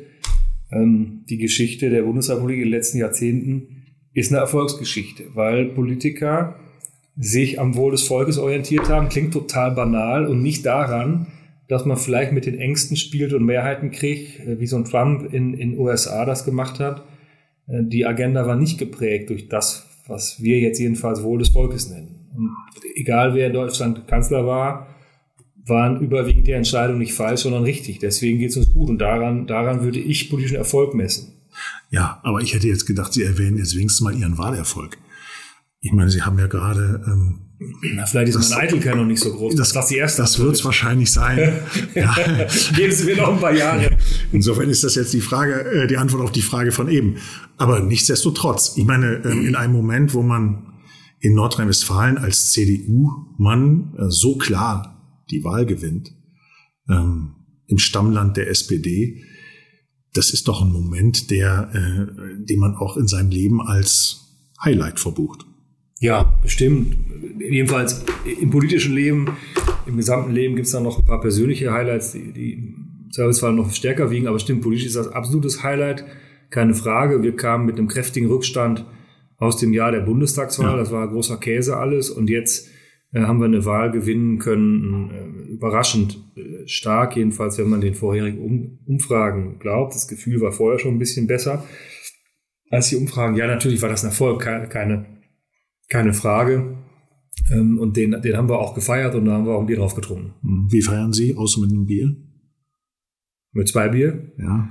ähm, 0.71 1.23
die 1.27 1.37
Geschichte 1.37 1.89
der 1.89 2.03
Bundesrepublik 2.03 2.57
in 2.57 2.65
den 2.65 2.71
letzten 2.71 2.99
Jahrzehnten 2.99 3.85
ist 4.13 4.31
eine 4.31 4.41
Erfolgsgeschichte, 4.41 5.25
weil 5.33 5.65
Politiker 5.65 6.55
sich 7.19 7.59
am 7.59 7.75
Wohl 7.75 7.91
des 7.91 8.03
Volkes 8.03 8.37
orientiert 8.37 8.87
haben, 8.89 9.09
klingt 9.09 9.33
total 9.33 9.71
banal 9.71 10.25
und 10.25 10.41
nicht 10.41 10.65
daran, 10.65 11.27
dass 11.67 11.85
man 11.85 11.97
vielleicht 11.97 12.31
mit 12.31 12.45
den 12.45 12.57
Ängsten 12.57 12.95
spielt 12.95 13.33
und 13.33 13.45
Mehrheiten 13.45 13.91
kriegt, 13.91 14.39
äh, 14.39 14.59
wie 14.59 14.67
so 14.67 14.77
ein 14.77 14.85
Trump 14.85 15.31
in 15.33 15.57
den 15.57 15.77
USA 15.77 16.25
das 16.25 16.45
gemacht 16.45 16.79
hat, 16.79 17.03
äh, 17.67 17.83
die 17.83 18.05
Agenda 18.05 18.47
war 18.47 18.55
nicht 18.55 18.77
geprägt 18.77 19.29
durch 19.29 19.49
das, 19.49 19.85
was 20.07 20.41
wir 20.41 20.59
jetzt 20.59 20.79
jedenfalls 20.79 21.21
Wohl 21.21 21.39
des 21.39 21.49
Volkes 21.49 21.89
nennen. 21.89 22.15
Und 22.35 22.51
egal 22.95 23.35
wer 23.35 23.47
in 23.47 23.53
Deutschland 23.53 24.07
Kanzler 24.07 24.47
war, 24.47 24.87
waren 25.65 25.99
überwiegend 26.01 26.47
die 26.47 26.53
Entscheidungen 26.53 26.99
nicht 26.99 27.13
falsch, 27.13 27.41
sondern 27.41 27.63
richtig. 27.63 27.99
Deswegen 27.99 28.39
geht 28.39 28.51
es 28.51 28.57
uns 28.57 28.71
gut 28.71 28.89
und 28.89 28.97
daran, 28.97 29.45
daran 29.45 29.83
würde 29.83 29.99
ich 29.99 30.29
politischen 30.29 30.55
Erfolg 30.55 30.95
messen. 30.95 31.33
Ja, 31.91 32.19
aber 32.23 32.39
ich 32.41 32.53
hätte 32.53 32.67
jetzt 32.67 32.85
gedacht, 32.85 33.13
Sie 33.13 33.23
erwähnen 33.23 33.57
jetzt 33.57 33.75
wenigstens 33.75 34.01
mal 34.01 34.15
Ihren 34.15 34.37
Wahlerfolg. 34.37 34.97
Ich 35.81 35.91
meine, 35.91 36.09
Sie 36.09 36.21
haben 36.21 36.37
ja 36.37 36.47
gerade 36.47 37.03
ähm, 37.07 37.49
na, 37.59 38.05
vielleicht 38.05 38.29
ist 38.29 38.37
das, 38.37 38.49
meine 38.51 38.61
Eitelkeit 38.63 38.95
noch 38.95 39.05
nicht 39.05 39.21
so 39.21 39.33
groß. 39.33 39.55
Das, 39.55 39.73
das, 39.73 39.87
die 39.87 39.97
erste 39.97 40.21
das 40.21 40.39
wird 40.39 40.53
es 40.53 40.63
wahrscheinlich 40.63 41.11
sein. 41.11 41.59
ja. 41.95 42.15
Geben 42.73 42.93
Sie 42.93 43.03
mir 43.03 43.17
noch 43.17 43.33
ein 43.33 43.39
paar 43.39 43.53
Jahre. 43.53 43.97
Insofern 44.31 44.69
ist 44.69 44.83
das 44.85 44.95
jetzt 44.95 45.13
die 45.13 45.19
Frage, 45.19 45.59
äh, 45.65 45.87
die 45.87 45.97
Antwort 45.97 46.23
auf 46.23 46.31
die 46.31 46.41
Frage 46.41 46.71
von 46.71 46.87
eben. 46.87 47.17
Aber 47.57 47.81
nichtsdestotrotz, 47.81 48.77
ich 48.77 48.85
meine, 48.85 49.21
ähm, 49.25 49.45
in 49.45 49.55
einem 49.55 49.73
Moment, 49.73 50.13
wo 50.13 50.21
man 50.21 50.79
in 51.19 51.33
Nordrhein-Westfalen 51.35 52.17
als 52.17 52.51
CDU-Mann 52.51 53.93
äh, 53.97 54.05
so 54.07 54.37
klar 54.37 55.23
die 55.29 55.43
Wahl 55.43 55.65
gewinnt, 55.65 56.13
ähm, 56.89 57.35
im 57.67 57.77
Stammland 57.77 58.37
der 58.37 58.49
SPD, 58.49 59.21
das 60.13 60.31
ist 60.31 60.47
doch 60.47 60.61
ein 60.61 60.71
Moment, 60.71 61.29
der, 61.29 61.69
äh, 61.73 62.45
den 62.45 62.59
man 62.59 62.75
auch 62.75 62.95
in 62.95 63.07
seinem 63.07 63.31
Leben 63.31 63.61
als 63.61 64.29
Highlight 64.63 64.99
verbucht. 64.99 65.45
Ja, 65.99 66.33
bestimmt. 66.41 66.95
Jedenfalls 67.39 68.05
im 68.41 68.49
politischen 68.49 68.95
Leben, 68.95 69.37
im 69.85 69.97
gesamten 69.97 70.31
Leben 70.31 70.55
gibt 70.55 70.67
es 70.67 70.71
dann 70.71 70.83
noch 70.83 70.99
ein 70.99 71.05
paar 71.05 71.19
persönliche 71.19 71.71
Highlights, 71.71 72.13
die, 72.13 72.31
die 72.31 72.53
im 72.53 73.09
Servicefall 73.11 73.53
noch 73.53 73.71
stärker 73.71 74.09
wiegen, 74.11 74.27
aber 74.27 74.39
stimmt, 74.39 74.61
politisch 74.61 74.87
ist 74.87 74.95
das 74.95 75.11
absolutes 75.11 75.63
Highlight, 75.63 76.05
keine 76.49 76.73
Frage. 76.73 77.21
Wir 77.21 77.35
kamen 77.35 77.65
mit 77.65 77.77
einem 77.77 77.87
kräftigen 77.87 78.27
Rückstand 78.27 78.85
aus 79.37 79.57
dem 79.57 79.73
Jahr 79.73 79.91
der 79.91 80.01
Bundestagswahl, 80.01 80.71
ja. 80.71 80.77
das 80.77 80.91
war 80.91 81.07
großer 81.07 81.37
Käse 81.37 81.77
alles 81.77 82.09
und 82.09 82.29
jetzt 82.29 82.69
äh, 83.11 83.21
haben 83.21 83.39
wir 83.39 83.45
eine 83.45 83.65
Wahl 83.65 83.91
gewinnen 83.91 84.37
können, 84.37 85.11
äh, 85.11 85.51
überraschend 85.51 86.17
äh, 86.35 86.67
stark, 86.67 87.15
jedenfalls 87.15 87.57
wenn 87.57 87.69
man 87.69 87.81
den 87.81 87.95
vorherigen 87.95 88.39
um 88.39 88.79
Umfragen 88.85 89.59
glaubt. 89.59 89.95
Das 89.95 90.07
Gefühl 90.07 90.41
war 90.41 90.51
vorher 90.51 90.79
schon 90.79 90.95
ein 90.95 90.99
bisschen 90.99 91.27
besser 91.27 91.65
als 92.69 92.89
die 92.89 92.97
Umfragen. 92.97 93.35
Ja, 93.35 93.47
natürlich 93.47 93.81
war 93.81 93.89
das 93.89 94.03
ein 94.03 94.09
Erfolg, 94.09 94.41
keine, 94.41 94.67
keine, 94.67 95.05
keine 95.89 96.13
Frage. 96.13 96.77
Ähm, 97.51 97.79
und 97.79 97.97
den, 97.97 98.21
den 98.21 98.37
haben 98.37 98.49
wir 98.49 98.59
auch 98.59 98.75
gefeiert 98.75 99.15
und 99.15 99.25
da 99.25 99.33
haben 99.33 99.45
wir 99.45 99.53
auch 99.53 99.61
ein 99.61 99.65
Bier 99.65 99.77
drauf 99.77 99.95
getrunken. 99.95 100.33
Hm, 100.41 100.67
wie 100.69 100.81
feiern 100.81 101.13
Sie, 101.13 101.35
außer 101.35 101.61
mit 101.61 101.71
einem 101.71 101.85
Bier? 101.85 102.15
Mit 103.53 103.67
zwei 103.67 103.89
Bier? 103.89 104.31
Ja. 104.37 104.69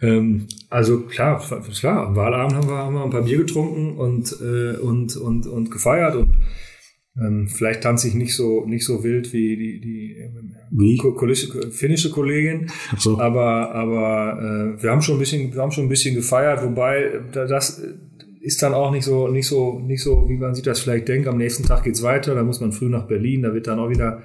Ähm, 0.00 0.46
also 0.70 1.00
klar, 1.02 1.40
klar, 1.40 2.06
am 2.06 2.16
Wahlabend 2.16 2.54
haben 2.54 2.68
wir, 2.68 2.76
haben 2.76 2.94
wir 2.94 3.04
ein 3.04 3.10
paar 3.10 3.22
Bier 3.22 3.38
getrunken 3.38 3.96
und, 3.96 4.36
äh, 4.40 4.76
und, 4.76 5.16
und, 5.16 5.46
und 5.46 5.70
gefeiert 5.70 6.14
und 6.14 6.34
ähm, 7.20 7.48
vielleicht 7.48 7.82
tanze 7.82 8.06
ich 8.06 8.14
nicht 8.14 8.36
so 8.36 8.64
nicht 8.64 8.84
so 8.84 9.02
wild 9.02 9.32
wie 9.32 9.56
die, 9.56 9.80
die 9.80 10.16
wie? 10.70 11.70
finnische 11.72 12.10
Kollegin, 12.10 12.70
so. 12.96 13.18
aber 13.18 13.74
aber 13.74 14.76
äh, 14.78 14.82
wir 14.82 14.90
haben 14.90 15.02
schon 15.02 15.16
ein 15.16 15.18
bisschen 15.18 15.52
wir 15.52 15.60
haben 15.60 15.72
schon 15.72 15.86
ein 15.86 15.88
bisschen 15.88 16.14
gefeiert, 16.14 16.62
wobei 16.62 17.20
das 17.32 17.82
ist 18.48 18.62
dann 18.62 18.72
auch 18.72 18.90
nicht 18.90 19.04
so 19.04 19.28
nicht 19.28 19.46
so 19.46 19.78
nicht 19.78 20.02
so 20.02 20.26
wie 20.26 20.38
man 20.38 20.54
sich 20.54 20.64
das 20.64 20.80
vielleicht 20.80 21.06
denkt. 21.06 21.28
Am 21.28 21.36
nächsten 21.36 21.64
Tag 21.64 21.84
geht's 21.84 22.02
weiter, 22.02 22.34
da 22.34 22.42
muss 22.42 22.60
man 22.60 22.72
früh 22.72 22.88
nach 22.88 23.06
Berlin, 23.06 23.42
da 23.42 23.52
wird 23.52 23.66
dann 23.66 23.78
auch 23.78 23.90
wieder 23.90 24.22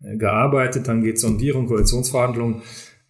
äh, 0.00 0.16
gearbeitet, 0.16 0.86
dann 0.86 1.02
geht's 1.02 1.22
Sondierung, 1.22 1.66
Koalitionsverhandlungen. 1.66 2.62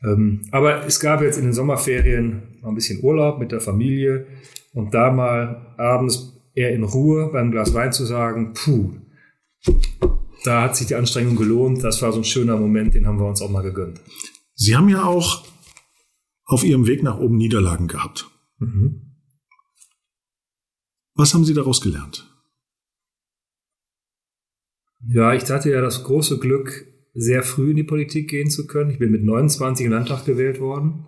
Ähm, 0.02 0.40
aber 0.52 0.86
es 0.86 1.00
gab 1.00 1.20
jetzt 1.20 1.36
in 1.36 1.44
den 1.44 1.52
Sommerferien 1.52 2.60
mal 2.62 2.70
ein 2.70 2.74
bisschen 2.74 3.04
Urlaub 3.04 3.38
mit 3.38 3.52
der 3.52 3.60
Familie 3.60 4.26
und 4.72 4.94
da 4.94 5.12
mal 5.12 5.74
abends 5.76 6.40
eher 6.54 6.72
in 6.72 6.82
Ruhe 6.82 7.28
beim 7.30 7.50
Glas 7.50 7.74
Wein 7.74 7.92
zu 7.92 8.06
sagen, 8.06 8.54
puh, 8.54 8.92
da 10.44 10.62
hat 10.62 10.76
sich 10.76 10.86
die 10.86 10.94
Anstrengung 10.94 11.36
gelohnt. 11.36 11.84
Das 11.84 12.00
war 12.00 12.10
so 12.10 12.20
ein 12.20 12.24
schöner 12.24 12.56
Moment, 12.56 12.94
den 12.94 13.06
haben 13.06 13.18
wir 13.18 13.26
uns 13.26 13.42
auch 13.42 13.50
mal 13.50 13.62
gegönnt. 13.62 14.00
Sie 14.54 14.74
haben 14.74 14.88
ja 14.88 15.04
auch 15.04 15.44
auf 16.46 16.64
Ihrem 16.64 16.86
Weg 16.86 17.02
nach 17.02 17.18
oben 17.18 17.36
Niederlagen 17.36 17.86
gehabt. 17.86 18.30
Mhm. 18.60 19.03
Was 21.14 21.32
haben 21.32 21.44
Sie 21.44 21.54
daraus 21.54 21.80
gelernt? 21.80 22.28
Ja, 25.06 25.34
ich 25.34 25.48
hatte 25.48 25.70
ja 25.70 25.80
das 25.80 26.02
große 26.04 26.38
Glück, 26.38 26.86
sehr 27.12 27.42
früh 27.42 27.70
in 27.70 27.76
die 27.76 27.84
Politik 27.84 28.28
gehen 28.28 28.50
zu 28.50 28.66
können. 28.66 28.90
Ich 28.90 28.98
bin 28.98 29.12
mit 29.12 29.22
29 29.22 29.86
im 29.86 29.92
Landtag 29.92 30.24
gewählt 30.24 30.60
worden 30.60 31.06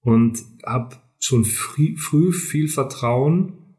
und 0.00 0.42
habe 0.64 0.96
schon 1.18 1.44
früh, 1.44 2.32
viel 2.32 2.68
Vertrauen 2.68 3.76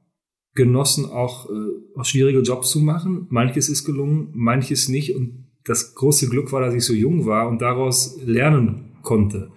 genossen, 0.53 1.05
auch, 1.05 1.49
äh, 1.49 1.99
auch 1.99 2.03
schwierige 2.03 2.41
Jobs 2.41 2.71
zu 2.71 2.81
machen. 2.81 3.27
Manches 3.29 3.69
ist 3.69 3.85
gelungen, 3.85 4.31
manches 4.33 4.89
nicht. 4.89 5.15
Und 5.15 5.47
das 5.63 5.95
große 5.95 6.27
Glück 6.29 6.51
war, 6.51 6.61
dass 6.61 6.73
ich 6.73 6.83
so 6.83 6.93
jung 6.93 7.25
war 7.25 7.47
und 7.47 7.61
daraus 7.61 8.19
lernen 8.25 8.97
konnte. 9.03 9.51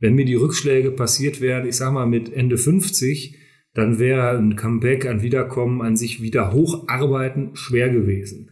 Wenn 0.00 0.14
mir 0.14 0.24
die 0.24 0.34
Rückschläge 0.34 0.90
passiert 0.90 1.40
wären, 1.40 1.66
ich 1.66 1.76
sag 1.76 1.92
mal 1.92 2.06
mit 2.06 2.30
Ende 2.32 2.58
50, 2.58 3.38
dann 3.74 3.98
wäre 3.98 4.36
ein 4.36 4.56
Comeback, 4.56 5.06
ein 5.06 5.22
Wiederkommen, 5.22 5.80
ein 5.82 5.96
sich 5.96 6.22
wieder 6.22 6.52
hocharbeiten 6.52 7.56
schwer 7.56 7.88
gewesen. 7.88 8.50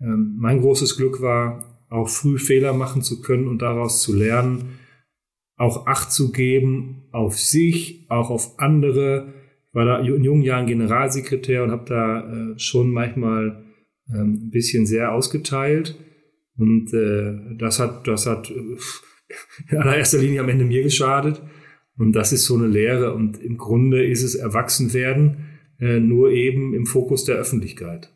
Ähm, 0.00 0.36
mein 0.38 0.60
großes 0.60 0.96
Glück 0.96 1.20
war, 1.20 1.86
auch 1.90 2.08
früh 2.08 2.38
Fehler 2.38 2.72
machen 2.72 3.02
zu 3.02 3.20
können 3.20 3.46
und 3.46 3.62
daraus 3.62 4.02
zu 4.02 4.14
lernen, 4.14 4.78
auch 5.56 5.86
Acht 5.86 6.12
zu 6.12 6.32
geben 6.32 7.04
auf 7.12 7.38
sich, 7.38 8.06
auch 8.08 8.30
auf 8.30 8.58
andere, 8.58 9.34
war 9.72 9.84
da 9.84 9.98
in 9.98 10.24
jungen 10.24 10.42
Jahren 10.42 10.66
Generalsekretär 10.66 11.62
und 11.62 11.70
habe 11.70 11.84
da 11.86 12.52
äh, 12.52 12.58
schon 12.58 12.90
manchmal 12.90 13.64
ähm, 14.08 14.46
ein 14.46 14.50
bisschen 14.50 14.86
sehr 14.86 15.12
ausgeteilt. 15.12 15.96
Und 16.56 16.92
äh, 16.92 17.56
das 17.56 17.80
hat, 17.80 18.06
das 18.06 18.26
hat 18.26 18.50
äh, 18.50 18.54
in 19.70 19.78
allererster 19.78 20.18
Linie 20.18 20.40
am 20.40 20.48
Ende 20.48 20.64
mir 20.64 20.82
geschadet. 20.82 21.42
Und 21.96 22.12
das 22.12 22.32
ist 22.32 22.44
so 22.44 22.56
eine 22.56 22.66
Lehre. 22.66 23.14
Und 23.14 23.38
im 23.38 23.56
Grunde 23.56 24.04
ist 24.04 24.22
es 24.22 24.34
Erwachsenwerden, 24.34 25.58
äh, 25.78 26.00
nur 26.00 26.30
eben 26.30 26.74
im 26.74 26.86
Fokus 26.86 27.24
der 27.24 27.36
Öffentlichkeit. 27.36 28.12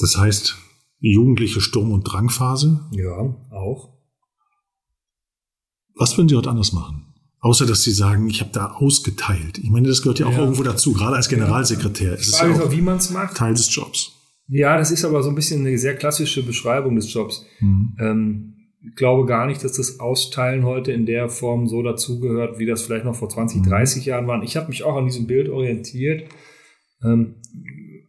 Das 0.00 0.16
heißt, 0.16 0.56
jugendliche 0.98 1.60
Sturm- 1.60 1.92
und 1.92 2.02
Drangphase? 2.02 2.88
Ja, 2.92 3.18
auch. 3.50 3.94
Was 5.96 6.16
würden 6.16 6.28
Sie 6.28 6.36
heute 6.36 6.50
anders 6.50 6.72
machen? 6.72 7.14
Außer 7.44 7.66
dass 7.66 7.82
sie 7.82 7.92
sagen, 7.92 8.26
ich 8.30 8.40
habe 8.40 8.52
da 8.54 8.68
ausgeteilt. 8.68 9.58
Ich 9.58 9.68
meine, 9.68 9.86
das 9.86 10.00
gehört 10.00 10.18
ja 10.18 10.24
auch 10.24 10.32
ja. 10.32 10.38
irgendwo 10.38 10.62
dazu, 10.62 10.94
gerade 10.94 11.16
als 11.16 11.28
Generalsekretär. 11.28 12.12
Ja. 12.12 12.14
Es 12.14 12.28
ist 12.28 12.40
ja 12.40 12.50
auch 12.50 12.72
wie 12.72 12.80
man 12.80 12.96
es 12.96 13.10
macht. 13.10 13.36
Teil 13.36 13.52
des 13.52 13.72
Jobs. 13.74 14.12
Ja, 14.48 14.78
das 14.78 14.90
ist 14.90 15.04
aber 15.04 15.22
so 15.22 15.28
ein 15.28 15.34
bisschen 15.34 15.60
eine 15.60 15.76
sehr 15.76 15.94
klassische 15.94 16.42
Beschreibung 16.42 16.96
des 16.96 17.12
Jobs. 17.12 17.44
Mhm. 17.60 17.96
Ähm, 18.00 18.53
ich 18.86 18.96
glaube 18.96 19.26
gar 19.26 19.46
nicht, 19.46 19.64
dass 19.64 19.72
das 19.72 19.98
Austeilen 20.00 20.64
heute 20.64 20.92
in 20.92 21.06
der 21.06 21.28
Form 21.28 21.66
so 21.66 21.82
dazugehört, 21.82 22.58
wie 22.58 22.66
das 22.66 22.82
vielleicht 22.82 23.04
noch 23.04 23.14
vor 23.16 23.28
20, 23.28 23.60
mhm. 23.60 23.64
30 23.64 24.04
Jahren 24.04 24.26
war. 24.26 24.42
Ich 24.42 24.56
habe 24.56 24.68
mich 24.68 24.82
auch 24.82 24.96
an 24.96 25.06
diesem 25.06 25.26
Bild 25.26 25.48
orientiert. 25.48 26.28
Ähm, 27.02 27.36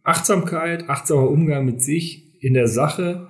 Achtsamkeit, 0.02 0.88
achtsamer 0.88 1.30
Umgang 1.30 1.64
mit 1.64 1.82
sich 1.82 2.42
in 2.42 2.54
der 2.54 2.68
Sache, 2.68 3.28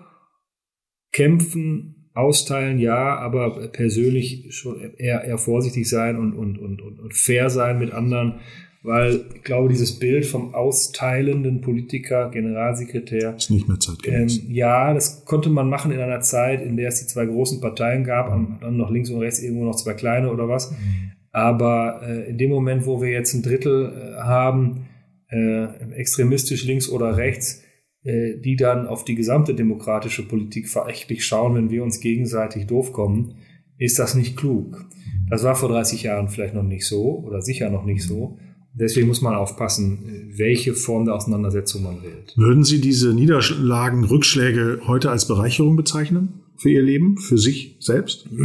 kämpfen, 1.13 2.11
austeilen, 2.13 2.79
ja, 2.79 3.17
aber 3.17 3.69
persönlich 3.69 4.55
schon 4.55 4.95
eher, 4.97 5.25
eher 5.25 5.39
vorsichtig 5.39 5.89
sein 5.89 6.17
und, 6.17 6.35
und, 6.35 6.59
und, 6.59 6.81
und 6.81 7.15
fair 7.15 7.51
sein 7.51 7.79
mit 7.79 7.93
anderen, 7.93 8.41
weil 8.87 9.25
ich 9.35 9.43
glaube, 9.43 9.69
dieses 9.69 9.99
Bild 9.99 10.25
vom 10.25 10.55
austeilenden 10.55 11.61
Politiker, 11.61 12.31
Generalsekretär. 12.31 13.35
Ist 13.37 13.51
nicht 13.51 13.69
mehr 13.69 13.81
zeitgemäß. 13.81 14.39
Ähm, 14.39 14.51
ja, 14.53 14.95
das 14.95 15.25
konnte 15.25 15.51
man 15.51 15.69
machen 15.69 15.91
in 15.91 15.99
einer 15.99 16.21
Zeit, 16.21 16.63
in 16.63 16.77
der 16.77 16.89
es 16.89 17.01
die 17.01 17.07
zwei 17.07 17.27
großen 17.27 17.61
Parteien 17.61 18.05
gab, 18.05 18.35
mhm. 18.35 18.59
dann 18.61 18.77
noch 18.77 18.91
links 18.91 19.11
und 19.11 19.19
rechts 19.19 19.43
irgendwo 19.43 19.65
noch 19.65 19.75
zwei 19.75 19.95
kleine 19.95 20.31
oder 20.33 20.49
was. 20.49 20.71
Mhm. 20.71 21.13
Aber 21.33 22.01
äh, 22.07 22.31
in 22.31 22.39
dem 22.39 22.51
Moment, 22.51 22.87
wo 22.87 23.03
wir 23.03 23.11
jetzt 23.11 23.35
ein 23.35 23.43
Drittel 23.43 23.93
äh, 23.93 24.23
haben, 24.23 24.87
äh, 25.29 25.65
extremistisch 25.95 26.65
links 26.65 26.89
oder 26.89 27.17
rechts, 27.17 27.63
äh, 28.05 28.39
die 28.39 28.55
dann 28.55 28.87
auf 28.87 29.05
die 29.05 29.17
gesamte 29.17 29.55
demokratische 29.55 30.27
Politik 30.29 30.69
verächtlich 30.69 31.27
schauen, 31.27 31.57
wenn 31.57 31.71
wir 31.71 31.83
uns 31.83 32.01
gegenseitig 32.01 32.67
doof 32.69 32.93
kommen, 32.93 33.35
ist 33.79 33.99
das 33.99 34.15
nicht 34.15 34.37
klug. 34.37 34.87
Das 35.29 35.43
war 35.43 35.57
vor 35.57 35.71
30 35.71 36.05
Jahren 36.05 36.29
vielleicht 36.29 36.55
noch 36.55 36.63
nicht 36.63 36.87
so 36.87 37.19
oder 37.19 37.43
sicher 37.43 37.69
noch 37.69 37.85
nicht 37.85 38.05
so. 38.05 38.39
Deswegen 38.79 39.07
muss 39.07 39.23
man 39.23 39.35
aufpassen, 39.35 40.33
welche 40.37 40.75
Form 40.75 41.07
der 41.07 41.15
Auseinandersetzung 41.15 41.83
man 41.83 42.03
wählt. 42.03 42.35
Würden 42.37 42.63
Sie 42.63 42.81
diese 42.81 43.15
Niederlagen, 43.15 44.05
Rückschläge 44.05 44.81
heute 44.87 45.11
als 45.11 45.27
Bereicherung 45.27 45.77
bezeichnen 45.77 46.43
für 46.59 46.69
Ihr 46.69 46.83
Leben, 46.83 47.17
für 47.17 47.39
sich 47.39 47.77
selbst? 47.81 48.29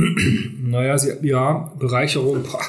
Naja, 0.63 0.97
Sie, 0.97 1.11
ja, 1.23 1.73
Bereicherung, 1.77 2.43
boah, 2.43 2.61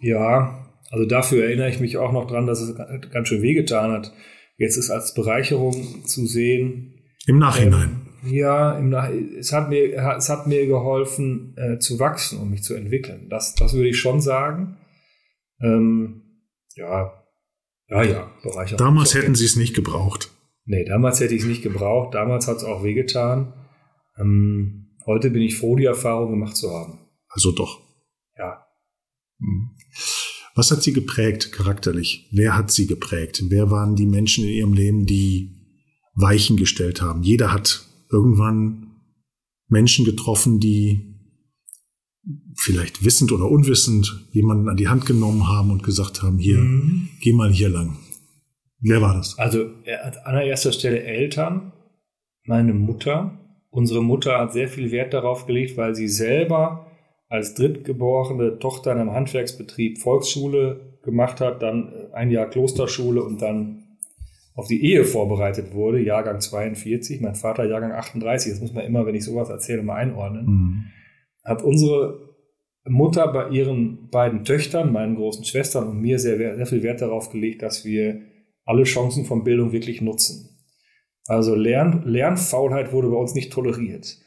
ja. 0.00 0.66
Also 0.90 1.04
dafür 1.04 1.44
erinnere 1.44 1.68
ich 1.68 1.80
mich 1.80 1.96
auch 1.96 2.12
noch 2.12 2.28
dran, 2.28 2.46
dass 2.46 2.60
es 2.60 2.74
ganz 3.10 3.28
schön 3.28 3.42
wehgetan 3.42 3.90
hat, 3.90 4.12
jetzt 4.56 4.76
ist 4.76 4.90
als 4.90 5.14
Bereicherung 5.14 6.04
zu 6.04 6.26
sehen. 6.26 6.94
Im 7.26 7.38
Nachhinein. 7.38 8.06
Ähm, 8.24 8.32
ja, 8.32 8.78
im 8.78 8.88
Nach 8.88 9.10
es, 9.10 9.52
hat 9.52 9.68
mir, 9.68 9.94
es 10.16 10.28
hat 10.28 10.46
mir 10.46 10.66
geholfen, 10.66 11.54
äh, 11.56 11.78
zu 11.78 11.98
wachsen 11.98 12.38
und 12.38 12.50
mich 12.50 12.62
zu 12.62 12.74
entwickeln. 12.74 13.26
Das, 13.28 13.54
das 13.54 13.74
würde 13.74 13.88
ich 13.88 13.98
schon 13.98 14.20
sagen. 14.20 14.76
Ähm, 15.60 16.22
ja, 16.78 17.12
ja, 17.88 18.02
ja, 18.02 18.32
Bereicherung. 18.42 18.78
Damals 18.78 19.14
hätten 19.14 19.34
Sie 19.34 19.44
es 19.44 19.56
nicht 19.56 19.74
gebraucht. 19.74 20.30
Nee, 20.64 20.84
damals 20.84 21.20
hätte 21.20 21.34
ich 21.34 21.42
es 21.42 21.48
nicht 21.48 21.62
gebraucht. 21.62 22.14
Damals 22.14 22.46
hat 22.46 22.58
es 22.58 22.64
auch 22.64 22.84
wehgetan. 22.84 23.54
Ähm, 24.18 24.96
heute 25.06 25.30
bin 25.30 25.42
ich 25.42 25.56
froh, 25.56 25.76
die 25.76 25.86
Erfahrung 25.86 26.30
gemacht 26.30 26.56
zu 26.56 26.70
haben. 26.70 27.00
Also 27.28 27.52
doch. 27.52 27.80
Ja. 28.36 28.66
Hm. 29.40 29.70
Was 30.54 30.70
hat 30.70 30.82
sie 30.82 30.92
geprägt 30.92 31.52
charakterlich? 31.52 32.28
Wer 32.32 32.56
hat 32.56 32.70
sie 32.70 32.86
geprägt? 32.86 33.42
Wer 33.48 33.70
waren 33.70 33.96
die 33.96 34.06
Menschen 34.06 34.44
in 34.44 34.50
ihrem 34.50 34.72
Leben, 34.74 35.06
die 35.06 35.54
Weichen 36.14 36.56
gestellt 36.56 37.00
haben? 37.00 37.22
Jeder 37.22 37.52
hat 37.52 37.86
irgendwann 38.10 39.00
Menschen 39.68 40.04
getroffen, 40.04 40.60
die 40.60 41.07
vielleicht 42.54 43.04
wissend 43.04 43.32
oder 43.32 43.50
unwissend 43.50 44.26
jemanden 44.32 44.68
an 44.68 44.76
die 44.76 44.88
Hand 44.88 45.06
genommen 45.06 45.48
haben 45.48 45.70
und 45.70 45.82
gesagt 45.82 46.22
haben, 46.22 46.38
hier, 46.38 46.58
mhm. 46.58 47.08
geh 47.20 47.32
mal 47.32 47.50
hier 47.50 47.68
lang. 47.68 47.96
Wer 48.80 49.02
war 49.02 49.14
das? 49.14 49.38
Also 49.38 49.64
an 50.02 50.12
allererster 50.24 50.72
Stelle 50.72 51.02
Eltern, 51.02 51.72
meine 52.44 52.74
Mutter. 52.74 53.38
Unsere 53.70 54.02
Mutter 54.02 54.38
hat 54.38 54.52
sehr 54.52 54.68
viel 54.68 54.90
Wert 54.90 55.12
darauf 55.12 55.46
gelegt, 55.46 55.76
weil 55.76 55.94
sie 55.94 56.08
selber 56.08 56.86
als 57.28 57.54
drittgeborene 57.54 58.58
Tochter 58.58 58.92
in 58.92 58.98
einem 58.98 59.12
Handwerksbetrieb 59.12 59.98
Volksschule 59.98 60.98
gemacht 61.02 61.40
hat, 61.40 61.62
dann 61.62 61.92
ein 62.12 62.30
Jahr 62.30 62.46
Klosterschule 62.46 63.22
und 63.22 63.42
dann 63.42 63.84
auf 64.54 64.66
die 64.66 64.82
Ehe 64.84 65.04
vorbereitet 65.04 65.72
wurde, 65.72 66.00
Jahrgang 66.00 66.40
42, 66.40 67.20
mein 67.20 67.36
Vater 67.36 67.64
Jahrgang 67.64 67.92
38, 67.92 68.52
das 68.52 68.60
muss 68.60 68.72
man 68.72 68.84
immer, 68.84 69.06
wenn 69.06 69.14
ich 69.14 69.24
sowas 69.24 69.50
erzähle, 69.50 69.82
mal 69.82 69.94
einordnen, 69.94 70.46
mhm. 70.46 70.84
Hat 71.48 71.62
unsere 71.62 72.28
Mutter 72.86 73.28
bei 73.32 73.48
ihren 73.50 74.08
beiden 74.10 74.44
Töchtern, 74.44 74.92
meinen 74.92 75.16
großen 75.16 75.44
Schwestern 75.44 75.88
und 75.88 76.00
mir 76.00 76.18
sehr, 76.18 76.56
sehr 76.56 76.66
viel 76.66 76.82
Wert 76.82 77.00
darauf 77.00 77.30
gelegt, 77.30 77.62
dass 77.62 77.84
wir 77.84 78.22
alle 78.64 78.84
Chancen 78.84 79.24
von 79.24 79.44
Bildung 79.44 79.72
wirklich 79.72 80.00
nutzen. 80.00 80.58
Also 81.26 81.54
Lern, 81.54 82.02
Lernfaulheit 82.06 82.92
wurde 82.92 83.08
bei 83.08 83.16
uns 83.16 83.34
nicht 83.34 83.52
toleriert. 83.52 84.18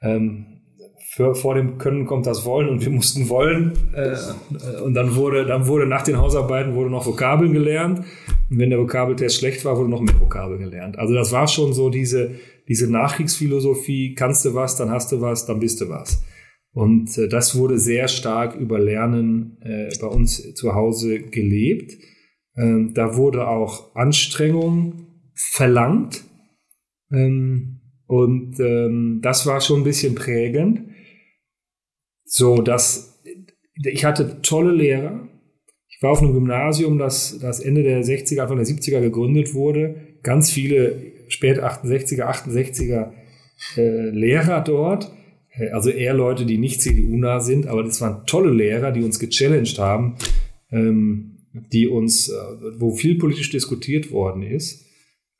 Ähm, 0.00 0.46
für, 1.10 1.34
vor 1.34 1.54
dem 1.54 1.78
Können 1.78 2.06
kommt 2.06 2.26
das 2.26 2.44
Wollen 2.44 2.68
und 2.68 2.84
wir 2.84 2.90
mussten 2.90 3.28
wollen. 3.28 3.72
Äh, 3.94 4.80
und 4.82 4.94
dann 4.94 5.16
wurde, 5.16 5.46
dann 5.46 5.66
wurde 5.66 5.86
nach 5.86 6.02
den 6.02 6.18
Hausarbeiten 6.18 6.74
wurde 6.74 6.90
noch 6.90 7.06
Vokabeln 7.06 7.52
gelernt. 7.52 8.00
Und 8.50 8.58
wenn 8.58 8.70
der 8.70 8.78
Vokabeltest 8.78 9.36
schlecht 9.36 9.64
war, 9.64 9.76
wurde 9.76 9.90
noch 9.90 10.00
mehr 10.00 10.18
Vokabeln 10.20 10.60
gelernt. 10.60 10.98
Also 10.98 11.14
das 11.14 11.32
war 11.32 11.48
schon 11.48 11.72
so 11.72 11.90
diese, 11.90 12.32
diese 12.68 12.90
Nachkriegsphilosophie, 12.90 14.14
kannst 14.14 14.44
du 14.44 14.54
was, 14.54 14.76
dann 14.76 14.90
hast 14.90 15.12
du 15.12 15.20
was, 15.20 15.46
dann 15.46 15.60
bist 15.60 15.80
du 15.80 15.88
was. 15.88 16.22
Und 16.72 17.16
äh, 17.18 17.28
das 17.28 17.56
wurde 17.56 17.78
sehr 17.78 18.08
stark 18.08 18.54
über 18.54 18.78
Lernen 18.78 19.58
äh, 19.62 19.88
bei 20.00 20.06
uns 20.06 20.54
zu 20.54 20.74
Hause 20.74 21.20
gelebt. 21.20 21.92
Ähm, 22.56 22.92
da 22.94 23.16
wurde 23.16 23.48
auch 23.48 23.94
Anstrengung 23.94 25.06
verlangt. 25.34 26.24
Ähm, 27.12 27.80
und 28.06 28.58
ähm, 28.58 29.20
das 29.22 29.46
war 29.46 29.60
schon 29.60 29.80
ein 29.80 29.84
bisschen 29.84 30.14
prägend. 30.14 30.82
So, 32.24 32.62
dass 32.62 33.22
ich 33.84 34.04
hatte 34.04 34.42
tolle 34.42 34.72
Lehrer. 34.72 35.28
Ich 35.88 36.02
war 36.02 36.12
auf 36.12 36.22
einem 36.22 36.32
Gymnasium, 36.32 36.98
das, 36.98 37.38
das 37.40 37.60
Ende 37.60 37.82
der 37.82 38.02
60er, 38.02 38.40
Anfang 38.40 38.56
der 38.56 38.66
70er 38.66 39.00
gegründet 39.00 39.54
wurde. 39.54 40.18
Ganz 40.22 40.50
viele 40.50 41.12
spät 41.28 41.62
68er, 41.62 42.24
68er 42.24 43.12
äh, 43.76 44.10
Lehrer 44.10 44.60
dort. 44.60 45.10
Äh, 45.58 45.70
also 45.70 45.90
eher 45.90 46.14
Leute, 46.14 46.46
die 46.46 46.58
nicht 46.58 46.80
CDU-nah 46.80 47.40
sind, 47.40 47.66
aber 47.66 47.82
das 47.82 48.00
waren 48.00 48.26
tolle 48.26 48.52
Lehrer, 48.52 48.92
die 48.92 49.02
uns 49.02 49.18
gechallenged 49.18 49.78
haben, 49.78 50.16
ähm, 50.70 51.38
die 51.72 51.88
uns, 51.88 52.28
äh, 52.28 52.34
wo 52.78 52.94
viel 52.94 53.18
politisch 53.18 53.50
diskutiert 53.50 54.10
worden 54.10 54.42
ist. 54.42 54.88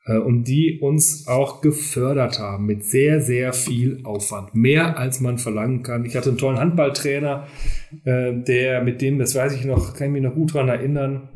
Äh, 0.09 0.17
und 0.17 0.45
die 0.45 0.79
uns 0.79 1.27
auch 1.27 1.61
gefördert 1.61 2.39
haben 2.39 2.65
mit 2.65 2.83
sehr, 2.83 3.21
sehr 3.21 3.53
viel 3.53 3.99
Aufwand. 4.03 4.55
Mehr 4.55 4.97
als 4.97 5.19
man 5.19 5.37
verlangen 5.37 5.83
kann. 5.83 6.05
Ich 6.05 6.15
hatte 6.15 6.29
einen 6.29 6.37
tollen 6.37 6.59
Handballtrainer, 6.59 7.47
äh, 8.05 8.33
der 8.33 8.83
mit 8.83 9.01
dem, 9.01 9.19
das 9.19 9.35
weiß 9.35 9.53
ich 9.53 9.65
noch, 9.65 9.93
kann 9.93 10.07
ich 10.07 10.13
mich 10.13 10.23
noch 10.23 10.35
gut 10.35 10.53
dran 10.53 10.67
erinnern, 10.67 11.29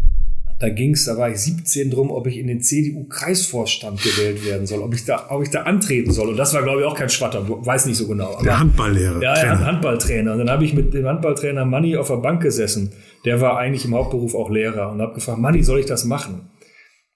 da 0.59 0.69
ging 0.69 0.91
es, 0.91 1.05
da 1.05 1.17
war 1.17 1.29
ich 1.29 1.37
17 1.39 1.91
drum, 1.91 2.11
ob 2.11 2.27
ich 2.27 2.37
in 2.37 2.47
den 2.47 2.61
CDU-Kreisvorstand 2.61 4.01
gewählt 4.01 4.45
werden 4.45 4.65
soll, 4.65 4.81
ob 4.81 4.93
ich 4.93 5.05
da, 5.05 5.27
ob 5.29 5.43
ich 5.43 5.49
da 5.49 5.63
antreten 5.63 6.11
soll. 6.11 6.29
Und 6.29 6.37
das 6.37 6.53
war, 6.53 6.63
glaube 6.63 6.81
ich, 6.81 6.85
auch 6.87 6.95
kein 6.95 7.09
Schwatter, 7.09 7.45
weiß 7.47 7.85
nicht 7.85 7.97
so 7.97 8.07
genau. 8.07 8.41
Der 8.43 8.59
Handballlehrer. 8.59 9.21
Ja, 9.21 9.33
der 9.33 9.59
Handballtrainer. 9.59 10.33
Und 10.33 10.39
dann 10.39 10.49
habe 10.49 10.63
ich 10.63 10.73
mit 10.73 10.93
dem 10.93 11.05
Handballtrainer 11.05 11.65
Manni 11.65 11.97
auf 11.97 12.07
der 12.07 12.17
Bank 12.17 12.41
gesessen. 12.41 12.91
Der 13.25 13.41
war 13.41 13.57
eigentlich 13.57 13.85
im 13.85 13.93
Hauptberuf 13.93 14.35
auch 14.35 14.49
Lehrer 14.49 14.91
und 14.91 15.01
habe 15.01 15.13
gefragt, 15.13 15.39
Manni, 15.39 15.63
soll 15.63 15.79
ich 15.79 15.85
das 15.85 16.05
machen? 16.05 16.49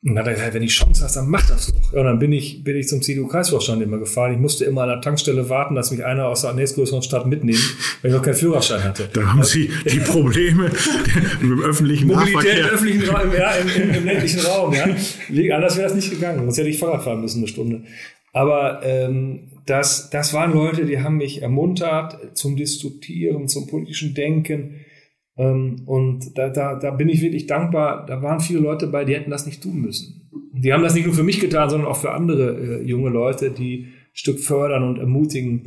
Und 0.08 0.16
dann 0.16 0.24
hat 0.24 0.28
er 0.28 0.34
gesagt, 0.36 0.54
wenn 0.54 0.62
die 0.62 0.68
Chance 0.70 1.04
hast, 1.04 1.18
dann 1.18 1.30
mach 1.30 1.46
das 1.50 1.74
doch. 1.74 1.92
Und 1.92 2.06
dann 2.06 2.18
bin 2.18 2.32
ich, 2.32 2.64
bin 2.64 2.78
ich 2.78 2.88
zum 2.88 3.02
CDU-Kreisvorstand 3.02 3.82
immer 3.82 3.98
gefahren. 3.98 4.32
Ich 4.32 4.40
musste 4.40 4.64
immer 4.64 4.84
an 4.84 4.90
der 4.90 5.02
Tankstelle 5.02 5.50
warten, 5.50 5.76
dass 5.76 5.92
mich 5.92 6.06
einer 6.06 6.28
aus 6.28 6.44
der 6.44 6.54
nächstgrößeren 6.54 7.02
Stadt 7.02 7.26
mitnimmt, 7.26 7.60
weil 8.02 8.12
ich 8.12 8.16
noch 8.16 8.24
keinen 8.24 8.36
Führerschein 8.36 8.86
hatte. 8.86 9.10
Da 9.12 9.34
haben 9.34 9.44
Sie 9.44 9.70
die 9.92 10.00
Probleme 10.12 10.72
im 11.42 11.62
öffentlichen 11.62 12.08
Mobilität 12.08 12.60
im 12.60 12.66
öffentlichen 12.68 13.10
Raum, 13.10 13.34
ja, 13.38 13.52
im, 13.52 13.68
im, 13.68 13.96
im, 13.96 14.06
ländlichen 14.06 14.40
Raum, 14.40 14.74
ja. 14.74 14.86
Anders 15.56 15.76
wäre 15.76 15.88
das 15.88 15.96
nicht 15.96 16.10
gegangen, 16.10 16.40
sonst 16.40 16.58
hätte 16.58 16.70
ich 16.70 16.80
Fahrrad 16.80 17.04
fahren 17.04 17.20
müssen 17.20 17.40
eine 17.40 17.50
Stunde. 17.50 17.82
Aber 18.32 18.82
ähm, 18.84 19.50
das, 19.66 20.10
das 20.10 20.34
waren 20.34 20.54
Leute, 20.54 20.86
die 20.86 21.02
haben 21.02 21.18
mich 21.18 21.42
ermuntert 21.42 22.38
zum 22.38 22.56
Diskutieren, 22.56 23.50
zum 23.50 23.68
politischen 23.68 24.14
Denken 24.14 24.86
und 25.38 26.36
da, 26.36 26.50
da, 26.50 26.76
da 26.76 26.92
bin 26.92 27.10
ich 27.10 27.22
wirklich 27.22 27.46
dankbar. 27.46 28.06
Da 28.08 28.22
waren 28.24 28.40
viele 28.40 28.60
Leute 28.60 28.88
bei, 28.88 29.06
die 29.06 29.14
hätten 29.14 29.30
das 29.30 29.46
nicht 29.46 29.62
tun 29.62 29.82
müssen. 29.82 30.30
Die 30.52 30.74
haben 30.74 30.82
das 30.82 30.96
nicht 30.96 31.06
nur 31.06 31.14
für 31.14 31.24
mich 31.24 31.40
getan, 31.40 31.70
sondern 31.70 31.88
auch 31.88 31.98
für 31.98 32.12
andere 32.12 32.58
äh, 32.58 32.84
junge 32.84 33.10
Leute, 33.10 33.52
die 33.52 33.86
ein 33.86 33.94
Stück 34.14 34.40
fördern 34.40 34.84
und 34.84 34.98
ermutigen 34.98 35.62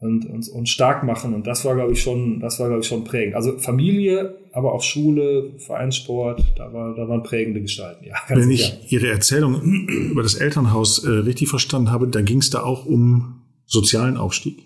und 0.00 0.24
uns 0.24 0.48
und, 0.48 0.58
und 0.60 0.68
stark 0.70 1.04
machen. 1.04 1.34
Und 1.34 1.46
das 1.46 1.66
war, 1.66 1.74
glaube 1.74 1.92
ich, 1.92 2.02
schon, 2.02 2.40
das 2.40 2.58
war, 2.60 2.68
glaube 2.68 2.80
ich, 2.80 2.88
schon 2.88 3.04
prägend. 3.04 3.34
Also 3.34 3.58
Familie, 3.58 4.36
aber 4.52 4.72
auch 4.72 4.82
Schule, 4.82 5.52
Vereinssport, 5.58 6.54
da, 6.56 6.72
war, 6.72 6.94
da 6.94 7.06
waren 7.06 7.22
prägende 7.22 7.60
Gestalten. 7.60 8.06
Ja, 8.06 8.14
Wenn 8.28 8.44
sicher. 8.44 8.78
ich 8.84 8.92
Ihre 8.92 9.08
Erzählung 9.08 9.60
über 10.10 10.22
das 10.22 10.34
Elternhaus 10.34 11.04
äh, 11.04 11.10
richtig 11.10 11.48
verstanden 11.48 11.90
habe, 11.90 12.08
dann 12.08 12.24
ging 12.24 12.38
es 12.38 12.48
da 12.48 12.62
auch 12.62 12.86
um 12.86 13.42
sozialen 13.66 14.16
Aufstieg. 14.16 14.62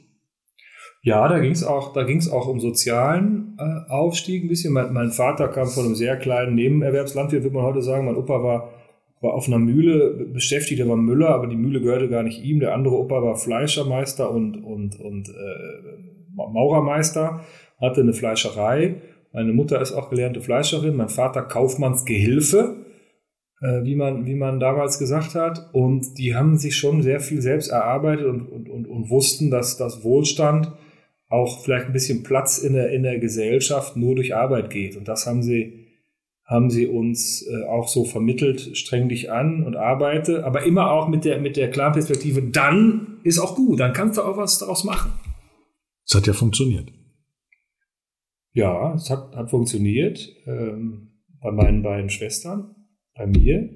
Ja, 1.02 1.28
da 1.28 1.38
ging 1.38 1.52
es 1.52 1.64
auch, 1.64 1.92
da 1.92 2.02
ging 2.02 2.18
es 2.18 2.30
auch 2.30 2.48
um 2.48 2.58
sozialen 2.58 3.56
äh, 3.58 3.90
Aufstieg 3.90 4.44
ein 4.44 4.48
bisschen. 4.48 4.72
Mein, 4.72 4.92
mein, 4.92 5.10
Vater 5.10 5.48
kam 5.48 5.68
von 5.68 5.84
einem 5.84 5.94
sehr 5.94 6.16
kleinen 6.16 6.54
Nebenerwerbslandwirt, 6.54 7.44
würde 7.44 7.56
man 7.56 7.64
heute 7.64 7.82
sagen. 7.82 8.06
Mein 8.06 8.16
Opa 8.16 8.42
war, 8.42 8.70
war 9.20 9.34
auf 9.34 9.46
einer 9.46 9.58
Mühle 9.58 10.26
beschäftigt, 10.32 10.80
der 10.80 10.88
war 10.88 10.96
Müller, 10.96 11.28
aber 11.28 11.46
die 11.46 11.56
Mühle 11.56 11.80
gehörte 11.80 12.08
gar 12.08 12.24
nicht 12.24 12.42
ihm. 12.42 12.58
Der 12.58 12.74
andere 12.74 12.96
Opa 12.96 13.22
war 13.22 13.36
Fleischermeister 13.36 14.30
und, 14.30 14.56
und, 14.56 14.98
und 14.98 15.28
äh, 15.28 15.98
Maurermeister, 16.34 17.40
hatte 17.80 18.00
eine 18.00 18.12
Fleischerei. 18.12 18.96
Meine 19.32 19.52
Mutter 19.52 19.80
ist 19.80 19.92
auch 19.92 20.10
gelernte 20.10 20.40
Fleischerin, 20.40 20.96
mein 20.96 21.10
Vater 21.10 21.42
Kaufmannsgehilfe, 21.42 22.76
äh, 23.60 23.84
wie, 23.84 23.94
man, 23.94 24.26
wie 24.26 24.34
man 24.34 24.58
damals 24.58 24.98
gesagt 24.98 25.36
hat. 25.36 25.70
Und 25.72 26.18
die 26.18 26.34
haben 26.34 26.56
sich 26.58 26.74
schon 26.74 27.02
sehr 27.02 27.20
viel 27.20 27.40
selbst 27.40 27.68
erarbeitet 27.68 28.26
und, 28.26 28.48
und, 28.48 28.68
und, 28.68 28.86
und 28.86 29.10
wussten, 29.10 29.52
dass 29.52 29.76
das 29.76 30.02
Wohlstand 30.02 30.72
auch 31.28 31.62
vielleicht 31.62 31.86
ein 31.86 31.92
bisschen 31.92 32.22
Platz 32.22 32.58
in 32.58 32.72
der, 32.72 32.90
in 32.90 33.02
der 33.02 33.18
Gesellschaft 33.18 33.96
nur 33.96 34.14
durch 34.14 34.34
Arbeit 34.34 34.70
geht. 34.70 34.96
Und 34.96 35.08
das 35.08 35.26
haben 35.26 35.42
sie, 35.42 35.86
haben 36.44 36.70
sie 36.70 36.86
uns 36.86 37.46
äh, 37.46 37.64
auch 37.64 37.88
so 37.88 38.04
vermittelt, 38.04 38.76
streng 38.76 39.08
dich 39.08 39.30
an 39.30 39.62
und 39.62 39.76
arbeite, 39.76 40.44
aber 40.44 40.62
immer 40.62 40.90
auch 40.90 41.08
mit 41.08 41.24
der, 41.24 41.40
mit 41.40 41.56
der 41.56 41.70
klaren 41.70 41.92
Perspektive, 41.92 42.42
dann 42.42 43.18
ist 43.24 43.38
auch 43.38 43.54
gut, 43.54 43.80
dann 43.80 43.92
kannst 43.92 44.16
du 44.16 44.22
auch 44.22 44.38
was 44.38 44.58
daraus 44.58 44.84
machen. 44.84 45.12
Es 46.06 46.14
hat 46.14 46.26
ja 46.26 46.32
funktioniert. 46.32 46.90
Ja, 48.52 48.94
es 48.94 49.10
hat, 49.10 49.36
hat 49.36 49.50
funktioniert 49.50 50.34
ähm, 50.46 51.12
bei 51.40 51.52
meinen 51.52 51.82
beiden 51.82 52.08
Schwestern, 52.08 52.74
bei 53.14 53.26
mir. 53.26 53.70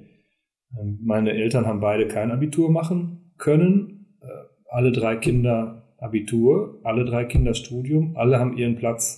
Ähm, 0.81 0.99
meine 1.05 1.33
Eltern 1.33 1.67
haben 1.67 1.81
beide 1.81 2.09
kein 2.09 2.31
Abitur 2.31 2.71
machen 2.71 3.35
können. 3.37 4.17
Äh, 4.23 4.27
alle 4.71 4.93
drei 4.93 5.17
Kinder 5.17 5.82
Abitur, 6.03 6.81
alle 6.83 7.05
drei 7.05 7.25
Kinder 7.25 7.55
Studium, 7.55 8.17
alle 8.17 8.39
haben 8.39 8.57
ihren 8.57 8.77
Platz 8.77 9.17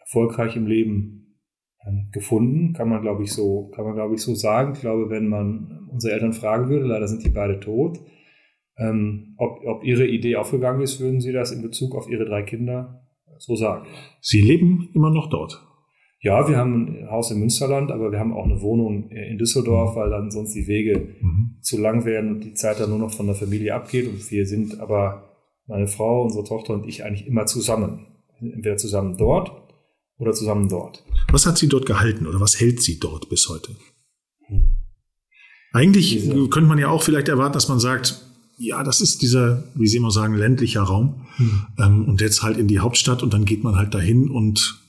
erfolgreich 0.00 0.56
im 0.56 0.66
Leben 0.66 1.38
ähm, 1.86 2.08
gefunden, 2.12 2.72
kann 2.72 2.88
man 2.88 3.02
glaube 3.02 3.22
ich 3.22 3.32
so, 3.32 3.70
kann 3.74 3.84
man 3.84 3.94
glaube 3.94 4.14
ich 4.14 4.22
so 4.22 4.34
sagen. 4.34 4.72
Ich 4.74 4.80
glaube, 4.80 5.10
wenn 5.10 5.28
man 5.28 5.88
unsere 5.90 6.14
Eltern 6.14 6.32
fragen 6.32 6.68
würde, 6.68 6.86
leider 6.86 7.08
sind 7.08 7.24
die 7.24 7.30
beide 7.30 7.60
tot, 7.60 7.98
ähm, 8.78 9.34
ob, 9.36 9.64
ob 9.66 9.84
ihre 9.84 10.06
Idee 10.06 10.36
aufgegangen 10.36 10.80
ist, 10.80 11.00
würden 11.00 11.20
sie 11.20 11.32
das 11.32 11.52
in 11.52 11.62
Bezug 11.62 11.94
auf 11.94 12.08
ihre 12.08 12.24
drei 12.24 12.42
Kinder 12.42 13.02
so 13.38 13.56
sagen. 13.56 13.86
Sie 14.20 14.40
leben 14.40 14.88
immer 14.94 15.10
noch 15.10 15.28
dort? 15.28 15.60
Ja, 16.20 16.48
wir 16.48 16.56
haben 16.56 17.00
ein 17.00 17.10
Haus 17.10 17.32
im 17.32 17.40
Münsterland, 17.40 17.90
aber 17.90 18.12
wir 18.12 18.20
haben 18.20 18.32
auch 18.32 18.44
eine 18.44 18.62
Wohnung 18.62 19.10
in 19.10 19.38
Düsseldorf, 19.38 19.96
weil 19.96 20.10
dann 20.10 20.30
sonst 20.30 20.54
die 20.54 20.68
Wege 20.68 21.16
mhm. 21.20 21.56
zu 21.60 21.80
lang 21.80 22.04
werden 22.04 22.30
und 22.30 22.44
die 22.44 22.54
Zeit 22.54 22.78
dann 22.78 22.90
nur 22.90 23.00
noch 23.00 23.12
von 23.12 23.26
der 23.26 23.34
Familie 23.34 23.74
abgeht. 23.74 24.06
Und 24.08 24.30
wir 24.30 24.46
sind 24.46 24.78
aber 24.80 25.31
meine 25.66 25.88
Frau, 25.88 26.22
unsere 26.22 26.44
Tochter 26.44 26.74
und 26.74 26.86
ich 26.86 27.04
eigentlich 27.04 27.26
immer 27.26 27.46
zusammen. 27.46 28.06
Entweder 28.40 28.76
zusammen 28.76 29.16
dort 29.16 29.52
oder 30.18 30.32
zusammen 30.32 30.68
dort. 30.68 31.04
Was 31.30 31.46
hat 31.46 31.58
sie 31.58 31.68
dort 31.68 31.86
gehalten 31.86 32.26
oder 32.26 32.40
was 32.40 32.58
hält 32.58 32.82
sie 32.82 32.98
dort 32.98 33.28
bis 33.28 33.48
heute? 33.48 33.76
Hm. 34.46 34.76
Eigentlich 35.72 36.10
Diese, 36.10 36.48
könnte 36.48 36.68
man 36.68 36.78
ja 36.78 36.88
auch 36.88 37.02
vielleicht 37.02 37.28
erwarten, 37.28 37.54
dass 37.54 37.68
man 37.68 37.80
sagt, 37.80 38.20
ja, 38.58 38.84
das 38.84 39.00
ist 39.00 39.22
dieser, 39.22 39.64
wie 39.74 39.86
Sie 39.86 39.96
immer 39.96 40.10
sagen, 40.10 40.34
ländlicher 40.34 40.82
Raum. 40.82 41.26
Hm. 41.36 41.66
Ähm, 41.78 42.08
und 42.08 42.20
jetzt 42.20 42.42
halt 42.42 42.58
in 42.58 42.68
die 42.68 42.80
Hauptstadt 42.80 43.22
und 43.22 43.32
dann 43.32 43.44
geht 43.44 43.64
man 43.64 43.76
halt 43.76 43.94
dahin 43.94 44.30
und 44.30 44.80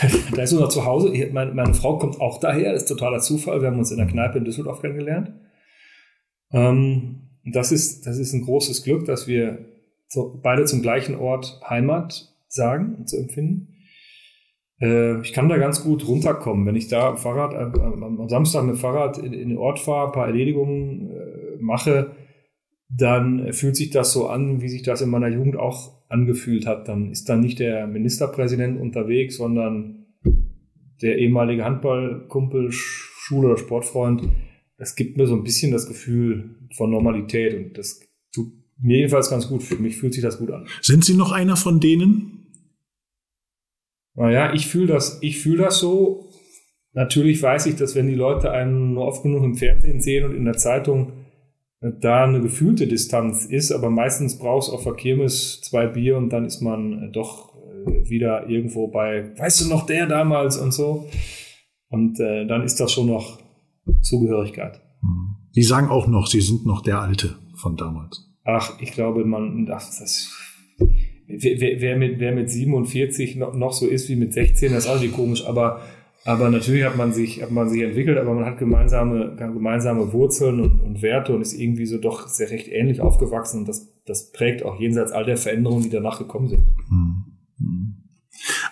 da 0.34 0.42
ist 0.42 0.52
unser 0.52 0.70
Zuhause. 0.70 1.12
Meine, 1.32 1.52
meine, 1.52 1.74
Frau 1.74 1.98
kommt 1.98 2.20
auch 2.20 2.40
daher, 2.40 2.72
das 2.72 2.82
ist 2.82 2.88
totaler 2.88 3.20
Zufall. 3.20 3.60
Wir 3.60 3.68
haben 3.68 3.78
uns 3.78 3.90
in 3.90 3.98
der 3.98 4.06
Kneipe 4.06 4.38
in 4.38 4.44
Düsseldorf 4.44 4.80
kennengelernt. 4.80 5.32
Ähm, 6.52 7.29
das 7.52 7.72
ist, 7.72 8.06
das 8.06 8.18
ist 8.18 8.32
ein 8.32 8.42
großes 8.42 8.82
Glück, 8.82 9.04
dass 9.04 9.26
wir 9.26 9.66
so, 10.08 10.38
beide 10.42 10.64
zum 10.64 10.82
gleichen 10.82 11.14
Ort 11.14 11.60
Heimat 11.68 12.34
sagen 12.48 12.96
und 12.98 13.08
zu 13.08 13.16
empfinden. 13.16 13.68
Äh, 14.80 15.20
ich 15.20 15.32
kann 15.32 15.48
da 15.48 15.58
ganz 15.58 15.82
gut 15.82 16.06
runterkommen, 16.06 16.66
wenn 16.66 16.76
ich 16.76 16.88
da 16.88 17.10
am 17.10 17.16
Fahrrad, 17.16 17.52
äh, 17.52 17.80
am 17.80 18.28
Samstag 18.28 18.64
mit 18.64 18.78
Fahrrad 18.78 19.18
in, 19.18 19.32
in, 19.32 19.50
den 19.50 19.58
Ort 19.58 19.78
fahre, 19.78 20.08
ein 20.08 20.12
paar 20.12 20.26
Erledigungen 20.26 21.10
äh, 21.10 21.56
mache, 21.60 22.16
dann 22.88 23.52
fühlt 23.52 23.76
sich 23.76 23.90
das 23.90 24.12
so 24.12 24.26
an, 24.26 24.62
wie 24.62 24.68
sich 24.68 24.82
das 24.82 25.00
in 25.00 25.10
meiner 25.10 25.28
Jugend 25.28 25.56
auch 25.56 26.00
angefühlt 26.08 26.66
hat, 26.66 26.88
dann 26.88 27.10
ist 27.10 27.28
dann 27.28 27.40
nicht 27.40 27.60
der 27.60 27.86
Ministerpräsident 27.86 28.80
unterwegs, 28.80 29.36
sondern 29.36 30.06
der 31.00 31.18
ehemalige 31.18 31.64
Handballkumpel, 31.64 32.72
Schule- 32.72 33.48
oder 33.48 33.56
Sportfreund. 33.56 34.28
Das 34.80 34.96
gibt 34.96 35.18
mir 35.18 35.26
so 35.26 35.34
ein 35.34 35.44
bisschen 35.44 35.72
das 35.72 35.86
Gefühl 35.86 36.56
von 36.74 36.90
Normalität 36.90 37.54
und 37.54 37.76
das 37.76 38.00
tut 38.32 38.50
mir 38.80 38.96
jedenfalls 38.96 39.28
ganz 39.28 39.46
gut. 39.46 39.62
Für 39.62 39.76
mich 39.76 39.98
fühlt 39.98 40.14
sich 40.14 40.22
das 40.22 40.38
gut 40.38 40.50
an. 40.50 40.66
Sind 40.80 41.04
Sie 41.04 41.14
noch 41.14 41.32
einer 41.32 41.56
von 41.56 41.80
denen? 41.80 42.46
Naja, 44.14 44.54
ich 44.54 44.68
fühle 44.68 44.86
das, 44.86 45.18
ich 45.20 45.38
fühle 45.38 45.64
das 45.64 45.78
so. 45.78 46.30
Natürlich 46.94 47.42
weiß 47.42 47.66
ich, 47.66 47.76
dass 47.76 47.94
wenn 47.94 48.06
die 48.06 48.14
Leute 48.14 48.52
einen 48.52 48.94
nur 48.94 49.06
oft 49.06 49.22
genug 49.22 49.44
im 49.44 49.54
Fernsehen 49.54 50.00
sehen 50.00 50.24
und 50.24 50.34
in 50.34 50.46
der 50.46 50.56
Zeitung 50.56 51.12
da 51.82 52.24
eine 52.24 52.40
gefühlte 52.40 52.86
Distanz 52.86 53.44
ist, 53.44 53.72
aber 53.72 53.90
meistens 53.90 54.38
brauchst 54.38 54.70
du 54.70 54.72
auf 54.72 54.84
der 54.84 54.94
Kirmes 54.94 55.60
zwei 55.60 55.86
Bier 55.86 56.16
und 56.16 56.30
dann 56.30 56.46
ist 56.46 56.62
man 56.62 57.02
äh, 57.02 57.10
doch 57.10 57.54
äh, 57.54 58.08
wieder 58.08 58.48
irgendwo 58.48 58.88
bei, 58.88 59.36
weißt 59.38 59.60
du 59.60 59.68
noch, 59.68 59.84
der 59.84 60.06
damals 60.06 60.56
und 60.56 60.72
so. 60.72 61.06
Und 61.90 62.18
äh, 62.18 62.46
dann 62.46 62.62
ist 62.62 62.80
das 62.80 62.92
schon 62.92 63.06
noch 63.06 63.39
Zugehörigkeit. 64.00 64.80
Mhm. 65.02 65.36
Sie 65.52 65.62
sagen 65.62 65.88
auch 65.88 66.06
noch, 66.06 66.26
Sie 66.26 66.40
sind 66.40 66.66
noch 66.66 66.82
der 66.82 67.00
Alte 67.00 67.36
von 67.54 67.76
damals. 67.76 68.28
Ach, 68.44 68.78
ich 68.80 68.92
glaube, 68.92 69.24
man, 69.24 69.66
das, 69.66 69.98
das 69.98 70.30
wer, 71.26 71.80
wer, 71.80 71.96
mit, 71.96 72.18
wer 72.18 72.34
mit 72.34 72.50
47 72.50 73.36
noch, 73.36 73.54
noch 73.54 73.72
so 73.72 73.86
ist 73.86 74.08
wie 74.08 74.16
mit 74.16 74.32
16, 74.32 74.72
das 74.72 74.84
ist 74.84 74.90
auch 74.90 75.00
nicht 75.00 75.14
komisch, 75.14 75.46
aber 75.46 75.80
aber 76.24 76.50
natürlich 76.50 76.84
hat 76.84 76.98
man 76.98 77.14
sich, 77.14 77.42
hat 77.42 77.50
man 77.50 77.70
sich 77.70 77.80
entwickelt, 77.80 78.18
aber 78.18 78.34
man 78.34 78.44
hat 78.44 78.58
gemeinsame, 78.58 79.36
gemeinsame 79.36 80.12
Wurzeln 80.12 80.60
und, 80.60 80.80
und 80.80 81.02
Werte 81.02 81.34
und 81.34 81.40
ist 81.40 81.54
irgendwie 81.54 81.86
so 81.86 81.96
doch 81.96 82.28
sehr 82.28 82.50
recht 82.50 82.68
ähnlich 82.68 83.00
aufgewachsen 83.00 83.60
und 83.60 83.68
das, 83.68 83.88
das 84.04 84.30
prägt 84.30 84.62
auch 84.62 84.78
jenseits 84.78 85.12
all 85.12 85.24
der 85.24 85.38
Veränderungen, 85.38 85.84
die 85.84 85.90
danach 85.90 86.18
gekommen 86.18 86.48
sind. 86.48 86.64
Hm. 86.88 87.96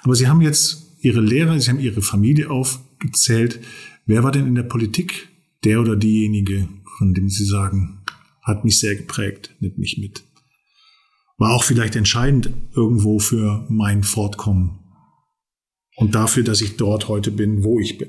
Aber 0.02 0.14
Sie 0.14 0.28
haben 0.28 0.42
jetzt 0.42 0.98
Ihre 1.00 1.20
Lehrer, 1.20 1.58
Sie 1.58 1.70
haben 1.70 1.80
Ihre 1.80 2.02
Familie 2.02 2.50
aufgezählt. 2.50 3.60
Wer 4.08 4.24
war 4.24 4.32
denn 4.32 4.46
in 4.46 4.54
der 4.54 4.62
Politik 4.62 5.28
der 5.64 5.82
oder 5.82 5.94
diejenige, 5.94 6.66
von 6.96 7.12
dem 7.12 7.28
Sie 7.28 7.44
sagen, 7.44 8.04
hat 8.42 8.64
mich 8.64 8.78
sehr 8.78 8.96
geprägt, 8.96 9.54
nimmt 9.60 9.76
mich 9.76 9.98
mit? 9.98 10.24
War 11.36 11.54
auch 11.54 11.62
vielleicht 11.62 11.94
entscheidend 11.94 12.50
irgendwo 12.74 13.18
für 13.18 13.66
mein 13.68 14.02
Fortkommen 14.02 14.78
und 15.96 16.14
dafür, 16.14 16.42
dass 16.42 16.62
ich 16.62 16.78
dort 16.78 17.08
heute 17.08 17.30
bin, 17.30 17.62
wo 17.64 17.78
ich 17.78 17.98
bin. 17.98 18.08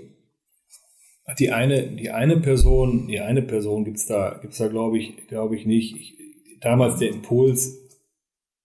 Die 1.38 1.52
eine, 1.52 1.94
die 1.98 2.12
eine 2.12 2.40
Person, 2.40 3.10
die 3.10 3.20
eine 3.20 3.42
Person 3.42 3.84
gibt's 3.84 4.06
da, 4.06 4.40
gibt's 4.42 4.58
da, 4.58 4.70
glaube 4.70 4.98
ich, 4.98 5.28
glaube 5.28 5.58
ich 5.58 5.66
nicht. 5.66 5.98
Ich, 5.98 6.18
damals 6.62 7.00
der 7.00 7.10
Impuls 7.10 7.78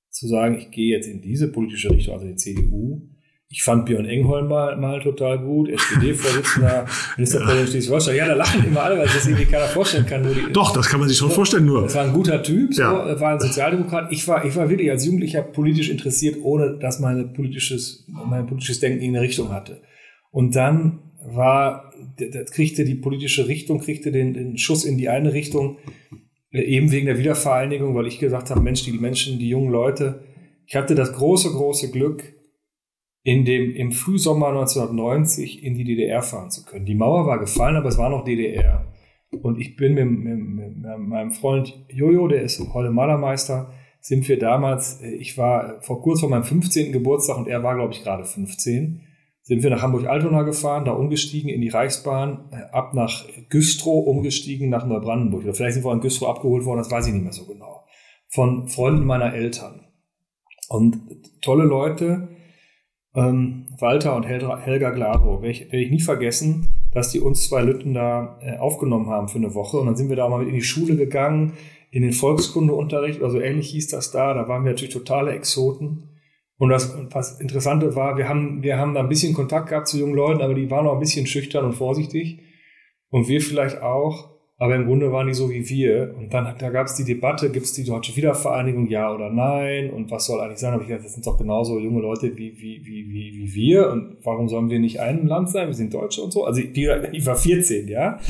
zu 0.09 0.29
sagen, 0.29 0.57
ich 0.57 0.71
gehe 0.71 0.97
jetzt 0.97 1.09
in 1.09 1.21
diese 1.21 1.51
politische 1.51 1.91
Richtung, 1.91 2.15
also 2.15 2.29
die 2.29 2.37
CDU, 2.37 3.14
ich 3.55 3.63
fand 3.63 3.87
Björn 3.87 4.05
Engholm 4.05 4.49
mal, 4.49 4.77
mal 4.77 5.01
total 5.01 5.39
gut, 5.39 5.69
SPD-Vorsitzender, 5.69 6.87
Ministerpräsident 7.17 7.69
Schleswig-Holstein. 7.69 8.17
Ja, 8.17 8.27
da 8.27 8.35
lachen 8.35 8.67
immer 8.67 8.83
alle, 8.83 8.99
weil 8.99 9.07
sich 9.07 9.15
das 9.15 9.27
irgendwie 9.29 9.45
keiner 9.45 9.67
vorstellen 9.67 10.07
kann. 10.07 10.25
Die, 10.25 10.53
Doch, 10.53 10.73
das 10.73 10.89
kann 10.89 10.99
man 10.99 11.09
sich 11.09 11.17
schon 11.17 11.31
vorstellen, 11.31 11.65
nur. 11.65 11.83
Das 11.83 11.95
war 11.95 12.03
ein 12.03 12.13
guter 12.13 12.43
Typ, 12.43 12.75
ja. 12.75 12.91
so, 12.91 13.21
war 13.21 13.35
ein 13.35 13.39
Sozialdemokrat. 13.39 14.11
Ich 14.11 14.27
war, 14.27 14.45
ich 14.45 14.57
war 14.57 14.69
wirklich 14.69 14.91
als 14.91 15.05
Jugendlicher 15.07 15.43
politisch 15.43 15.89
interessiert, 15.89 16.39
ohne 16.43 16.79
dass 16.81 16.99
meine 16.99 17.27
politisches, 17.27 18.05
mein 18.09 18.45
politisches 18.49 18.81
Denken 18.81 19.01
in 19.01 19.15
eine 19.15 19.25
Richtung 19.25 19.53
hatte. 19.53 19.83
Und 20.33 20.57
dann 20.57 21.13
war, 21.25 21.93
das 22.19 22.51
kriegte 22.51 22.85
die 22.85 22.97
politische 22.97 23.47
Richtung, 23.47 23.79
kriegte 23.79 24.11
den, 24.11 24.35
den 24.35 24.59
Schuss 24.59 24.85
in 24.85 24.99
die 24.99 25.09
eine 25.09 25.33
Richtung, 25.33 25.79
äh, 26.51 26.61
eben 26.61 26.91
wegen 26.91 27.07
der 27.07 27.19
Wiedervereinigung, 27.19 27.95
weil 27.95 28.09
ich 28.09 28.19
gesagt 28.19 28.51
habe, 28.51 28.61
Mensch, 28.61 28.83
die 28.83 28.91
Menschen, 28.91 29.39
die 29.39 29.49
jungen 29.49 29.71
Leute, 29.71 30.25
ich 30.67 30.75
hatte 30.75 30.97
das 30.97 31.13
große, 31.13 31.51
große 31.51 31.93
Glück, 31.93 32.34
in 33.25 33.45
dem, 33.47 33.75
im 33.75 33.91
Frühsommer 33.91 34.49
1990 34.49 35.65
in 35.65 35.75
die 35.75 35.85
DDR 35.85 36.23
fahren 36.23 36.51
zu 36.51 36.65
können. 36.65 36.85
Die 36.85 36.95
Mauer 36.95 37.27
war 37.27 37.39
gefallen, 37.39 37.77
aber 37.77 37.89
es 37.89 37.99
war 37.99 38.11
noch 38.11 38.25
DDR. 38.25 38.87
Und 39.43 39.59
ich 39.59 39.77
bin 39.77 39.95
mit, 39.95 40.07
mit, 40.07 40.39
mit 40.39 40.99
meinem 40.99 41.33
Freund 41.33 41.75
Jojo, 41.89 42.29
der 42.29 42.43
ist 42.43 42.61
heute 42.75 42.91
Malermeister, 42.91 43.73
sind 44.01 44.29
wir 44.29 44.39
damals, 44.39 45.01
äh, 45.01 45.15
ich 45.15 45.39
war 45.39 45.81
vor 45.81 46.03
kurz 46.03 46.21
vor 46.21 46.29
meinem 46.29 46.45
15. 46.45 46.93
Geburtstag 46.93 47.39
und 47.39 47.49
er 47.49 47.63
war, 47.63 47.75
glaube 47.75 47.95
ich, 47.95 48.03
gerade 48.03 48.25
15, 48.25 49.01
sind 49.41 49.63
wir 49.63 49.71
nach 49.71 49.81
Hamburg-Altona 49.81 50.43
gefahren, 50.43 50.85
da 50.85 50.93
umgestiegen 50.93 51.49
in 51.49 51.63
die 51.63 51.71
Reichsbahn, 51.71 52.51
äh, 52.53 52.57
ab 52.73 52.93
nach 52.93 53.25
Güstrow, 53.49 54.07
umgestiegen 54.07 54.69
nach 54.69 54.87
Neubrandenburg. 54.87 55.45
Oder 55.45 55.55
vielleicht 55.55 55.75
sind 55.75 55.85
wir 55.85 55.93
in 55.93 56.01
Güstrow 56.01 56.29
abgeholt 56.29 56.67
worden, 56.67 56.79
das 56.79 56.91
weiß 56.91 57.07
ich 57.07 57.15
nicht 57.15 57.23
mehr 57.23 57.33
so 57.33 57.47
genau. 57.47 57.87
Von 58.29 58.69
Freunden 58.69 59.07
meiner 59.07 59.33
Eltern. 59.33 59.87
Und 60.69 61.01
tolle 61.41 61.65
Leute, 61.65 62.29
ähm, 63.15 63.67
Walter 63.79 64.17
und 64.17 64.25
Helga 64.25 64.61
werde 64.63 65.51
ich, 65.51 65.61
werde 65.67 65.85
ich 65.85 65.91
nie 65.91 66.01
vergessen, 66.01 66.69
dass 66.93 67.11
die 67.11 67.21
uns 67.21 67.49
zwei 67.49 67.63
Lütten 67.63 67.95
da 67.95 68.39
äh, 68.43 68.57
aufgenommen 68.57 69.09
haben 69.09 69.29
für 69.29 69.39
eine 69.39 69.55
Woche. 69.55 69.77
Und 69.77 69.87
dann 69.87 69.97
sind 69.97 70.09
wir 70.09 70.17
da 70.17 70.29
mal 70.29 70.41
mit 70.41 70.49
in 70.49 70.55
die 70.55 70.63
Schule 70.63 70.97
gegangen, 70.97 71.53
in 71.91 72.03
den 72.03 72.13
Volkskundeunterricht, 72.13 73.23
also 73.23 73.41
ähnlich 73.41 73.71
hieß 73.71 73.89
das 73.89 74.11
da. 74.11 74.35
Da 74.35 74.49
waren 74.49 74.65
wir 74.65 74.73
natürlich 74.73 74.95
totale 74.95 75.33
Exoten. 75.33 76.11
Und 76.57 76.71
das, 76.71 76.97
was 77.11 77.41
Interessante 77.41 77.95
war, 77.95 78.17
wir 78.17 78.29
haben, 78.29 78.63
wir 78.63 78.79
haben 78.79 78.95
da 78.95 79.01
ein 79.01 79.09
bisschen 79.09 79.35
Kontakt 79.35 79.69
gehabt 79.69 79.89
zu 79.89 79.99
jungen 79.99 80.15
Leuten, 80.15 80.41
aber 80.41 80.55
die 80.55 80.71
waren 80.71 80.87
auch 80.87 80.95
ein 80.95 81.01
bisschen 81.01 81.27
schüchtern 81.27 81.65
und 81.65 81.75
vorsichtig. 81.75 82.41
Und 83.11 83.29
wir 83.29 83.41
vielleicht 83.41 83.81
auch. 83.81 84.34
Aber 84.57 84.77
im 84.77 84.87
Grunde 84.87 85.11
waren 85.11 85.27
die 85.27 85.35
so 85.35 85.51
wie 85.51 85.69
wir. 85.69 86.15
Und 86.17 86.33
dann 86.33 86.55
da 86.59 86.71
gab 86.71 86.87
es 86.87 86.95
die 86.95 87.05
Debatte, 87.05 87.51
gibt 87.51 87.67
es 87.67 87.73
die 87.73 87.85
deutsche 87.85 88.15
Wiedervereinigung, 88.15 88.87
ja 88.87 89.13
oder 89.13 89.29
nein? 89.29 89.91
Und 89.91 90.11
was 90.11 90.27
soll 90.27 90.41
eigentlich 90.41 90.61
sein? 90.61 90.73
Habe 90.73 90.83
ich 90.83 90.89
gesagt, 90.89 91.05
das 91.05 91.15
sind 91.15 91.27
doch 91.27 91.37
genauso 91.37 91.79
junge 91.79 92.01
Leute 92.01 92.37
wie, 92.37 92.57
wie, 92.57 92.81
wie, 92.85 93.09
wie, 93.09 93.33
wie 93.35 93.55
wir. 93.55 93.91
Und 93.91 94.19
warum 94.23 94.49
sollen 94.49 94.71
wir 94.71 94.79
nicht 94.79 95.01
ein 95.01 95.27
Land 95.27 95.51
sein? 95.51 95.67
Wir 95.67 95.75
sind 95.75 95.93
Deutsche 95.93 96.23
und 96.23 96.33
so. 96.33 96.45
Also 96.45 96.61
ich, 96.61 96.77
ich 96.77 97.27
war 97.27 97.37
14, 97.37 97.89
ja. 97.89 98.21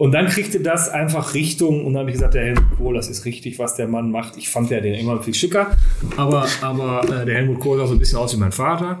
Und 0.00 0.12
dann 0.12 0.28
kriegte 0.28 0.60
das 0.60 0.88
einfach 0.88 1.34
Richtung 1.34 1.84
und 1.84 1.92
dann 1.92 2.00
habe 2.00 2.10
ich 2.10 2.14
gesagt, 2.14 2.32
der 2.32 2.44
Helmut 2.44 2.78
Kohl, 2.78 2.94
das 2.94 3.10
ist 3.10 3.26
richtig, 3.26 3.58
was 3.58 3.76
der 3.76 3.86
Mann 3.86 4.10
macht. 4.10 4.38
Ich 4.38 4.48
fand 4.48 4.70
ja 4.70 4.80
den 4.80 4.94
irgendwann 4.94 5.22
viel 5.22 5.34
schicker, 5.34 5.76
aber, 6.16 6.46
aber 6.62 7.02
äh, 7.04 7.26
der 7.26 7.34
Helmut 7.34 7.60
Kohl 7.60 7.76
sah 7.76 7.86
so 7.86 7.92
ein 7.92 7.98
bisschen 7.98 8.16
aus 8.16 8.34
wie 8.34 8.40
mein 8.40 8.50
Vater, 8.50 9.00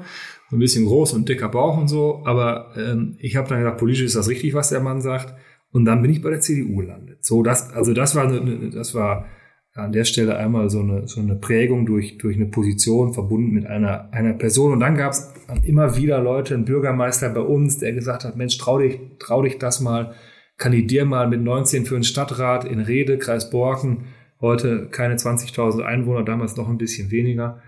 so 0.50 0.56
ein 0.56 0.58
bisschen 0.58 0.84
groß 0.84 1.14
und 1.14 1.26
dicker 1.26 1.48
Bauch 1.48 1.78
und 1.78 1.88
so. 1.88 2.20
Aber 2.26 2.74
ähm, 2.76 3.16
ich 3.18 3.36
habe 3.36 3.48
dann 3.48 3.60
gesagt, 3.60 3.78
politisch 3.78 4.04
ist 4.04 4.16
das 4.16 4.28
richtig, 4.28 4.52
was 4.52 4.68
der 4.68 4.80
Mann 4.80 5.00
sagt. 5.00 5.34
Und 5.72 5.84
dann 5.84 6.02
bin 6.02 6.10
ich 6.10 6.20
bei 6.22 6.30
der 6.30 6.40
CDU 6.40 6.76
gelandet. 6.76 7.24
So, 7.24 7.42
das, 7.42 7.72
also 7.72 7.94
das 7.94 8.14
war, 8.16 8.28
eine, 8.28 8.70
das 8.70 8.94
war 8.94 9.26
an 9.74 9.92
der 9.92 10.04
Stelle 10.04 10.36
einmal 10.36 10.68
so 10.68 10.80
eine, 10.80 11.06
so 11.06 11.20
eine 11.20 11.36
Prägung 11.36 11.86
durch, 11.86 12.18
durch 12.18 12.36
eine 12.36 12.46
Position 12.46 13.14
verbunden 13.14 13.52
mit 13.52 13.66
einer, 13.66 14.12
einer 14.12 14.34
Person. 14.34 14.72
Und 14.72 14.80
dann 14.80 14.96
gab 14.96 15.12
es 15.12 15.32
immer 15.64 15.96
wieder 15.96 16.20
Leute, 16.20 16.54
ein 16.54 16.64
Bürgermeister 16.64 17.28
bei 17.30 17.40
uns, 17.40 17.78
der 17.78 17.92
gesagt 17.92 18.24
hat, 18.24 18.36
Mensch, 18.36 18.58
trau 18.58 18.78
dich, 18.78 18.98
trau 19.18 19.42
dich 19.42 19.58
das 19.58 19.80
mal, 19.80 20.14
kandidier 20.56 21.04
mal 21.04 21.28
mit 21.28 21.40
19 21.40 21.86
für 21.86 21.94
einen 21.94 22.04
Stadtrat 22.04 22.64
in 22.64 22.80
Rede, 22.80 23.18
Kreis 23.18 23.50
Borken. 23.50 24.06
Heute 24.40 24.88
keine 24.90 25.16
20.000 25.16 25.82
Einwohner, 25.82 26.24
damals 26.24 26.56
noch 26.56 26.68
ein 26.68 26.78
bisschen 26.78 27.10
weniger. 27.10 27.62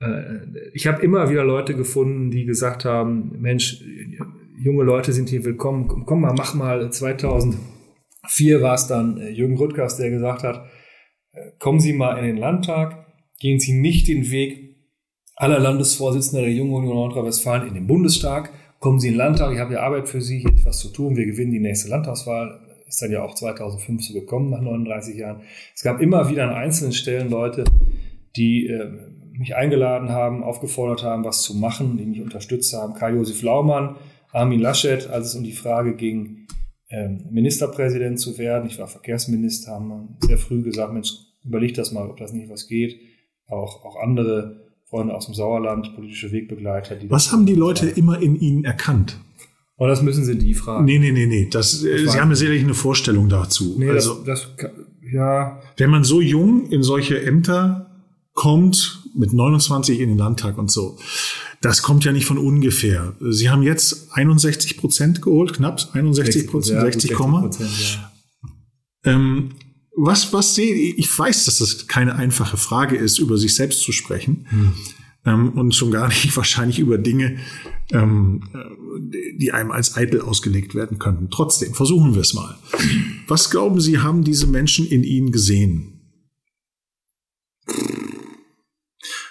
Äh, 0.00 0.40
ich 0.72 0.86
habe 0.86 1.02
immer 1.02 1.30
wieder 1.30 1.44
Leute 1.44 1.74
gefunden, 1.74 2.30
die 2.30 2.46
gesagt 2.46 2.84
haben, 2.84 3.40
Mensch, 3.40 3.84
junge 4.60 4.82
Leute 4.82 5.12
sind 5.12 5.28
hier 5.28 5.44
willkommen. 5.44 6.04
Komm 6.04 6.20
mal, 6.20 6.34
mach 6.36 6.54
mal. 6.54 6.90
2004 6.90 8.62
war 8.62 8.74
es 8.74 8.86
dann 8.86 9.18
äh, 9.18 9.30
Jürgen 9.30 9.56
Rüttgers, 9.56 9.96
der 9.96 10.10
gesagt 10.10 10.42
hat, 10.42 10.66
äh, 11.32 11.50
kommen 11.58 11.80
Sie 11.80 11.92
mal 11.92 12.18
in 12.18 12.24
den 12.24 12.36
Landtag, 12.36 13.06
gehen 13.38 13.60
Sie 13.60 13.72
nicht 13.72 14.08
den 14.08 14.30
Weg 14.30 14.76
aller 15.36 15.60
Landesvorsitzender 15.60 16.42
der 16.42 16.52
Jungen 16.52 16.74
Union 16.74 16.96
Nordrhein-Westfalen 16.96 17.68
in 17.68 17.74
den 17.74 17.86
Bundestag, 17.86 18.50
kommen 18.80 18.98
Sie 18.98 19.08
in 19.08 19.14
den 19.14 19.18
Landtag, 19.18 19.52
ich 19.52 19.60
habe 19.60 19.74
ja 19.74 19.80
Arbeit 19.80 20.08
für 20.08 20.20
Sie, 20.20 20.40
hier 20.40 20.50
etwas 20.50 20.80
zu 20.80 20.88
tun, 20.88 21.16
wir 21.16 21.26
gewinnen 21.26 21.52
die 21.52 21.60
nächste 21.60 21.88
Landtagswahl, 21.88 22.60
ist 22.88 23.00
dann 23.00 23.12
ja 23.12 23.22
auch 23.22 23.34
2005 23.34 24.04
so 24.04 24.14
gekommen, 24.14 24.50
nach 24.50 24.60
39 24.60 25.16
Jahren. 25.16 25.42
Es 25.74 25.82
gab 25.82 26.00
immer 26.00 26.28
wieder 26.28 26.44
an 26.44 26.54
einzelnen 26.54 26.92
Stellen 26.92 27.30
Leute, 27.30 27.64
die 28.34 28.66
äh, 28.66 28.90
mich 29.38 29.54
eingeladen 29.54 30.08
haben, 30.08 30.42
aufgefordert 30.42 31.04
haben, 31.04 31.24
was 31.24 31.42
zu 31.42 31.54
machen, 31.54 31.96
die 31.96 32.06
mich 32.06 32.20
unterstützt 32.20 32.74
haben. 32.74 32.94
Karl-Josef 32.94 33.42
Laumann, 33.42 33.94
Armin 34.32 34.60
Laschet, 34.60 35.08
als 35.08 35.28
es 35.28 35.34
um 35.34 35.44
die 35.44 35.52
Frage 35.52 35.94
ging, 35.94 36.46
ähm, 36.90 37.24
Ministerpräsident 37.30 38.18
zu 38.18 38.38
werden. 38.38 38.68
Ich 38.68 38.78
war 38.78 38.88
Verkehrsminister, 38.88 39.72
haben 39.72 40.16
sehr 40.20 40.38
früh 40.38 40.62
gesagt, 40.62 40.92
Mensch, 40.92 41.12
überleg 41.44 41.74
das 41.74 41.92
mal, 41.92 42.08
ob 42.08 42.16
das 42.16 42.32
nicht 42.32 42.50
was 42.50 42.66
geht. 42.66 42.98
Auch, 43.46 43.84
auch 43.84 43.96
andere 44.02 44.68
Freunde 44.88 45.14
aus 45.14 45.26
dem 45.26 45.34
Sauerland, 45.34 45.94
politische 45.94 46.32
Wegbegleiter. 46.32 46.96
was 47.08 47.30
haben 47.30 47.46
die 47.46 47.54
Leute 47.54 47.88
immer 47.88 48.20
in 48.20 48.40
Ihnen 48.40 48.64
erkannt? 48.64 49.18
Und 49.76 49.86
oh, 49.86 49.88
das 49.88 50.02
müssen 50.02 50.24
Sie 50.24 50.36
die 50.36 50.54
fragen. 50.54 50.84
Nee, 50.86 50.98
nee, 50.98 51.12
nee, 51.12 51.26
nee. 51.26 51.46
Das, 51.48 51.82
das 51.82 51.82
Sie 51.82 52.20
haben 52.20 52.30
ja 52.30 52.34
sicherlich 52.34 52.64
eine 52.64 52.74
Vorstellung 52.74 53.28
dazu. 53.28 53.76
Nee, 53.78 53.90
also, 53.90 54.24
das, 54.24 54.48
das, 54.56 54.70
ja. 55.12 55.60
Wenn 55.76 55.90
man 55.90 56.02
so 56.02 56.20
jung 56.20 56.68
in 56.70 56.82
solche 56.82 57.22
Ämter 57.22 57.88
kommt, 58.32 59.04
mit 59.14 59.32
29 59.32 60.00
in 60.00 60.08
den 60.08 60.18
Landtag 60.18 60.58
und 60.58 60.70
so, 60.70 60.98
das 61.60 61.82
kommt 61.82 62.04
ja 62.04 62.12
nicht 62.12 62.26
von 62.26 62.38
ungefähr. 62.38 63.14
Sie 63.20 63.50
haben 63.50 63.62
jetzt 63.62 64.12
61 64.12 64.76
Prozent 64.76 65.22
geholt, 65.22 65.54
knapp 65.54 65.80
61 65.92 66.46
Prozent, 66.46 66.80
60, 66.80 67.16
60, 67.16 67.94
ja. 67.94 68.12
ähm, 69.04 69.50
was, 69.96 70.32
was 70.32 70.54
sehe 70.54 70.74
ich? 70.74 70.98
Ich 70.98 71.18
weiß, 71.18 71.46
dass 71.46 71.58
das 71.58 71.88
keine 71.88 72.14
einfache 72.14 72.56
Frage 72.56 72.96
ist, 72.96 73.18
über 73.18 73.36
sich 73.36 73.56
selbst 73.56 73.82
zu 73.82 73.90
sprechen. 73.90 74.46
Hm. 74.48 74.72
Ähm, 75.24 75.48
und 75.50 75.74
schon 75.74 75.90
gar 75.90 76.08
nicht 76.08 76.36
wahrscheinlich 76.36 76.78
über 76.78 76.98
Dinge, 76.98 77.38
ähm, 77.90 78.42
die 79.38 79.52
einem 79.52 79.72
als 79.72 79.96
eitel 79.96 80.20
ausgelegt 80.20 80.76
werden 80.76 81.00
könnten. 81.00 81.30
Trotzdem, 81.30 81.74
versuchen 81.74 82.14
wir 82.14 82.20
es 82.20 82.34
mal. 82.34 82.56
Was 83.26 83.50
glauben 83.50 83.80
Sie, 83.80 83.98
haben 83.98 84.22
diese 84.22 84.46
Menschen 84.46 84.86
in 84.86 85.02
Ihnen 85.02 85.32
gesehen? 85.32 85.97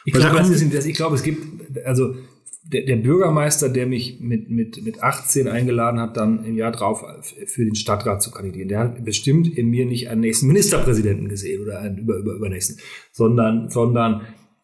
Ich 0.08 0.14
glaube, 0.14 0.40
ist, 0.40 0.86
ich 0.86 0.96
glaube, 0.96 1.16
es 1.16 1.24
gibt, 1.24 1.86
also 1.86 2.16
der, 2.64 2.84
der, 2.84 2.96
Bürgermeister, 2.96 3.68
der 3.68 3.88
mich 3.88 4.22
mit, 4.22 4.50
mit, 4.50 4.82
mit 4.82 5.04
18 5.04 5.50
eingeladen 5.50 6.00
hat, 6.00 6.16
dann 6.16 6.46
im 6.46 6.56
Jahr 6.56 6.72
drauf 6.72 7.04
für 7.46 7.66
den 7.66 7.76
Stadtrat 7.76 8.22
zu 8.22 8.32
kandidieren, 8.32 8.70
der 8.70 8.80
hat 8.80 9.04
bestimmt 9.04 9.48
in 9.58 9.70
mir 9.70 9.86
nicht 9.86 10.10
einen 10.10 10.22
nächsten 10.22 10.48
Ministerpräsidenten 10.48 11.28
gesehen 11.28 11.62
oder 11.62 11.80
einen 11.80 11.98
über, 11.98 12.16
über, 12.20 12.36
übernächsten, 12.36 12.78
sondern, 13.12 13.70
sondern 13.70 14.22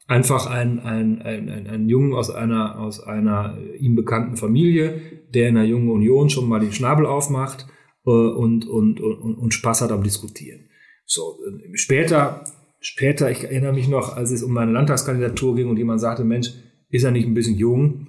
einfach 0.07 0.47
ein, 0.47 0.79
ein, 0.79 1.21
ein, 1.21 1.49
ein, 1.49 1.67
ein 1.67 1.89
Jungen 1.89 2.13
aus 2.13 2.29
einer, 2.29 2.79
aus 2.79 3.01
einer 3.01 3.57
ihm 3.77 3.95
bekannten 3.95 4.37
Familie, 4.37 5.01
der 5.33 5.49
in 5.49 5.55
der 5.55 5.65
Jungen 5.65 5.89
Union 5.89 6.29
schon 6.29 6.47
mal 6.47 6.61
den 6.61 6.71
Schnabel 6.71 7.05
aufmacht 7.05 7.67
äh, 8.05 8.11
und, 8.11 8.65
und, 8.65 9.01
und, 9.01 9.35
und 9.35 9.53
Spaß 9.53 9.81
hat 9.81 9.91
am 9.91 10.03
Diskutieren. 10.03 10.69
So, 11.05 11.37
äh, 11.45 11.75
später, 11.77 12.45
später, 12.83 13.31
ich 13.31 13.45
erinnere 13.45 13.73
mich 13.73 13.87
noch, 13.87 14.15
als 14.15 14.31
es 14.31 14.43
um 14.43 14.53
meine 14.53 14.71
Landtagskandidatur 14.71 15.55
ging 15.55 15.69
und 15.69 15.77
jemand 15.77 16.01
sagte, 16.01 16.23
Mensch, 16.23 16.53
ist 16.89 17.03
er 17.03 17.11
nicht 17.11 17.25
ein 17.25 17.33
bisschen 17.33 17.57
jung? 17.57 18.07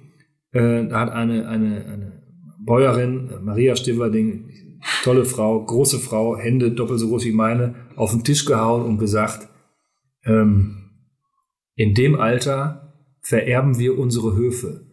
Äh, 0.51 0.85
da 0.87 0.99
hat 0.99 1.11
eine, 1.11 1.47
eine, 1.47 1.85
eine 1.85 2.23
Bäuerin, 2.59 3.31
Maria 3.41 3.75
Stiverding, 3.75 4.51
tolle 5.03 5.25
Frau, 5.25 5.63
große 5.63 5.99
Frau, 5.99 6.37
Hände 6.37 6.71
doppelt 6.71 6.99
so 6.99 7.07
groß 7.07 7.25
wie 7.25 7.31
meine, 7.31 7.75
auf 7.95 8.11
den 8.11 8.23
Tisch 8.23 8.45
gehauen 8.45 8.83
und 8.83 8.99
gesagt, 8.99 9.47
ähm, 10.25 10.91
in 11.75 11.93
dem 11.93 12.19
Alter 12.19 12.93
vererben 13.21 13.79
wir 13.79 13.97
unsere 13.97 14.35
Höfe. 14.35 14.87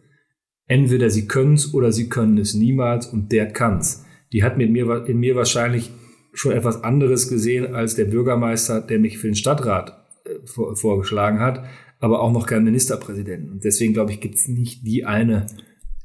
Entweder 0.65 1.09
sie 1.09 1.27
können's 1.27 1.73
oder 1.73 1.91
sie 1.91 2.09
können 2.09 2.37
es 2.37 2.53
niemals 2.53 3.05
und 3.05 3.31
der 3.31 3.51
kann's. 3.51 4.05
Die 4.31 4.43
hat 4.43 4.57
mit 4.57 4.71
mir, 4.71 5.05
in 5.05 5.19
mir 5.19 5.35
wahrscheinlich 5.35 5.91
schon 6.33 6.51
etwas 6.51 6.83
anderes 6.83 7.29
gesehen 7.29 7.75
als 7.75 7.95
der 7.95 8.05
Bürgermeister, 8.05 8.81
der 8.81 8.99
mich 8.99 9.17
für 9.17 9.27
den 9.27 9.35
Stadtrat 9.35 10.05
äh, 10.25 10.45
vor, 10.45 10.75
vorgeschlagen 10.75 11.39
hat, 11.39 11.65
aber 11.99 12.21
auch 12.21 12.31
noch 12.31 12.47
kein 12.47 12.63
Ministerpräsidenten. 12.63 13.51
Und 13.51 13.63
deswegen 13.63 13.93
glaube 13.93 14.11
ich, 14.11 14.19
gibt's 14.19 14.47
nicht 14.47 14.85
die 14.85 15.05
eine, 15.05 15.45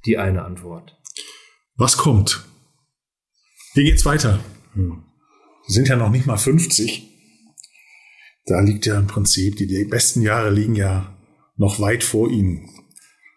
die 0.06 0.18
eine 0.18 0.44
Antwort. 0.44 0.96
Was 1.76 1.96
kommt? 1.96 2.44
Wie 3.74 3.84
geht's 3.84 4.04
weiter? 4.04 4.40
Hm. 4.74 5.02
Sie 5.66 5.74
sind 5.74 5.88
ja 5.88 5.96
noch 5.96 6.10
nicht 6.10 6.26
mal 6.26 6.36
50 6.36 7.08
da 8.48 8.60
liegt 8.60 8.86
ja 8.86 8.98
im 8.98 9.06
Prinzip, 9.06 9.56
die, 9.56 9.66
die 9.66 9.84
besten 9.84 10.22
Jahre 10.22 10.50
liegen 10.50 10.74
ja 10.74 11.14
noch 11.56 11.80
weit 11.80 12.02
vor 12.02 12.30
Ihnen. 12.30 12.68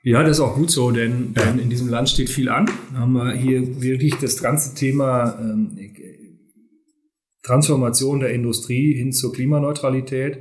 Ja, 0.04 0.24
das 0.24 0.38
ist 0.38 0.40
auch 0.40 0.56
gut 0.56 0.72
so, 0.72 0.90
denn, 0.92 1.34
ja. 1.36 1.46
denn 1.46 1.60
in 1.60 1.70
diesem 1.70 1.90
Land 1.90 2.10
steht 2.10 2.30
viel 2.30 2.50
an. 2.50 2.66
Da 2.94 3.00
haben 3.00 3.14
wir 3.14 3.34
hier 3.34 3.82
wirklich 3.82 4.16
das 4.16 4.42
ganze 4.42 4.74
Thema 4.74 5.38
ähm, 5.40 5.78
Transformation 7.44 8.20
der 8.20 8.34
Industrie 8.34 8.94
hin 8.94 9.12
zur 9.12 9.34
Klimaneutralität. 9.34 10.40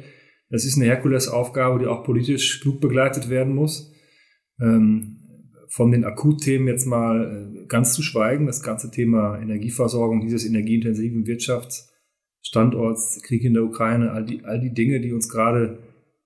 Das 0.51 0.65
ist 0.65 0.77
eine 0.77 0.87
Herkulesaufgabe, 0.87 1.79
die 1.79 1.87
auch 1.87 2.05
politisch 2.05 2.61
klug 2.61 2.81
begleitet 2.81 3.31
werden 3.31 3.55
muss. 3.55 3.93
Ähm, 4.61 5.17
von 5.69 5.93
den 5.93 6.05
Akutthemen 6.05 6.67
jetzt 6.67 6.87
mal 6.87 7.53
äh, 7.63 7.67
ganz 7.67 7.95
zu 7.95 8.03
schweigen, 8.03 8.47
das 8.47 8.63
ganze 8.63 8.91
Thema 8.91 9.41
Energieversorgung 9.41 10.21
dieses 10.21 10.45
energieintensiven 10.45 11.27
Wirtschafts 11.27 11.91
Standorts, 12.43 13.21
Krieg 13.23 13.45
in 13.45 13.55
der 13.55 13.65
Ukraine, 13.65 14.13
all 14.13 14.25
die, 14.25 14.45
all 14.45 14.61
die 14.61 14.73
Dinge, 14.73 15.01
die 15.01 15.13
uns 15.13 15.29
gerade 15.29 15.79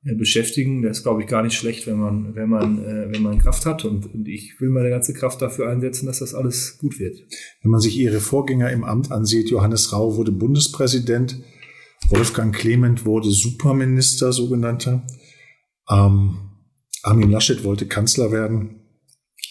beschäftigen, 0.05 0.83
das 0.83 0.99
ist, 0.99 1.03
glaube 1.03 1.23
ich, 1.23 1.29
gar 1.29 1.43
nicht 1.43 1.57
schlecht, 1.57 1.87
wenn 1.87 1.99
man, 1.99 2.35
wenn 2.35 2.49
man, 2.49 2.79
äh, 2.85 3.11
wenn 3.11 3.23
man 3.23 3.39
Kraft 3.39 3.65
hat. 3.65 3.87
Und, 3.87 4.13
und 4.13 4.29
ich 4.29 4.61
will 4.61 4.69
meine 4.69 4.91
ganze 4.91 5.15
Kraft 5.15 5.41
dafür 5.41 5.71
einsetzen, 5.71 6.07
dass 6.07 6.19
das 6.19 6.35
alles 6.35 6.77
gut 6.79 6.99
wird. 6.99 7.17
Wenn 7.63 7.71
man 7.71 7.81
sich 7.81 7.97
Ihre 7.97 8.21
Vorgänger 8.21 8.71
im 8.71 8.85
Amt 8.85 9.11
ansieht, 9.11 9.49
Johannes 9.49 9.93
Rau 9.93 10.17
wurde 10.17 10.33
Bundespräsident, 10.33 11.41
Wolfgang 12.09 12.55
Clement 12.55 13.07
wurde 13.07 13.31
Superminister, 13.31 14.33
sogenannter. 14.33 15.07
Ähm, 15.91 16.51
Armin 17.03 17.31
Laschet 17.31 17.65
wollte 17.65 17.87
Kanzler 17.87 18.31
werden. 18.31 18.84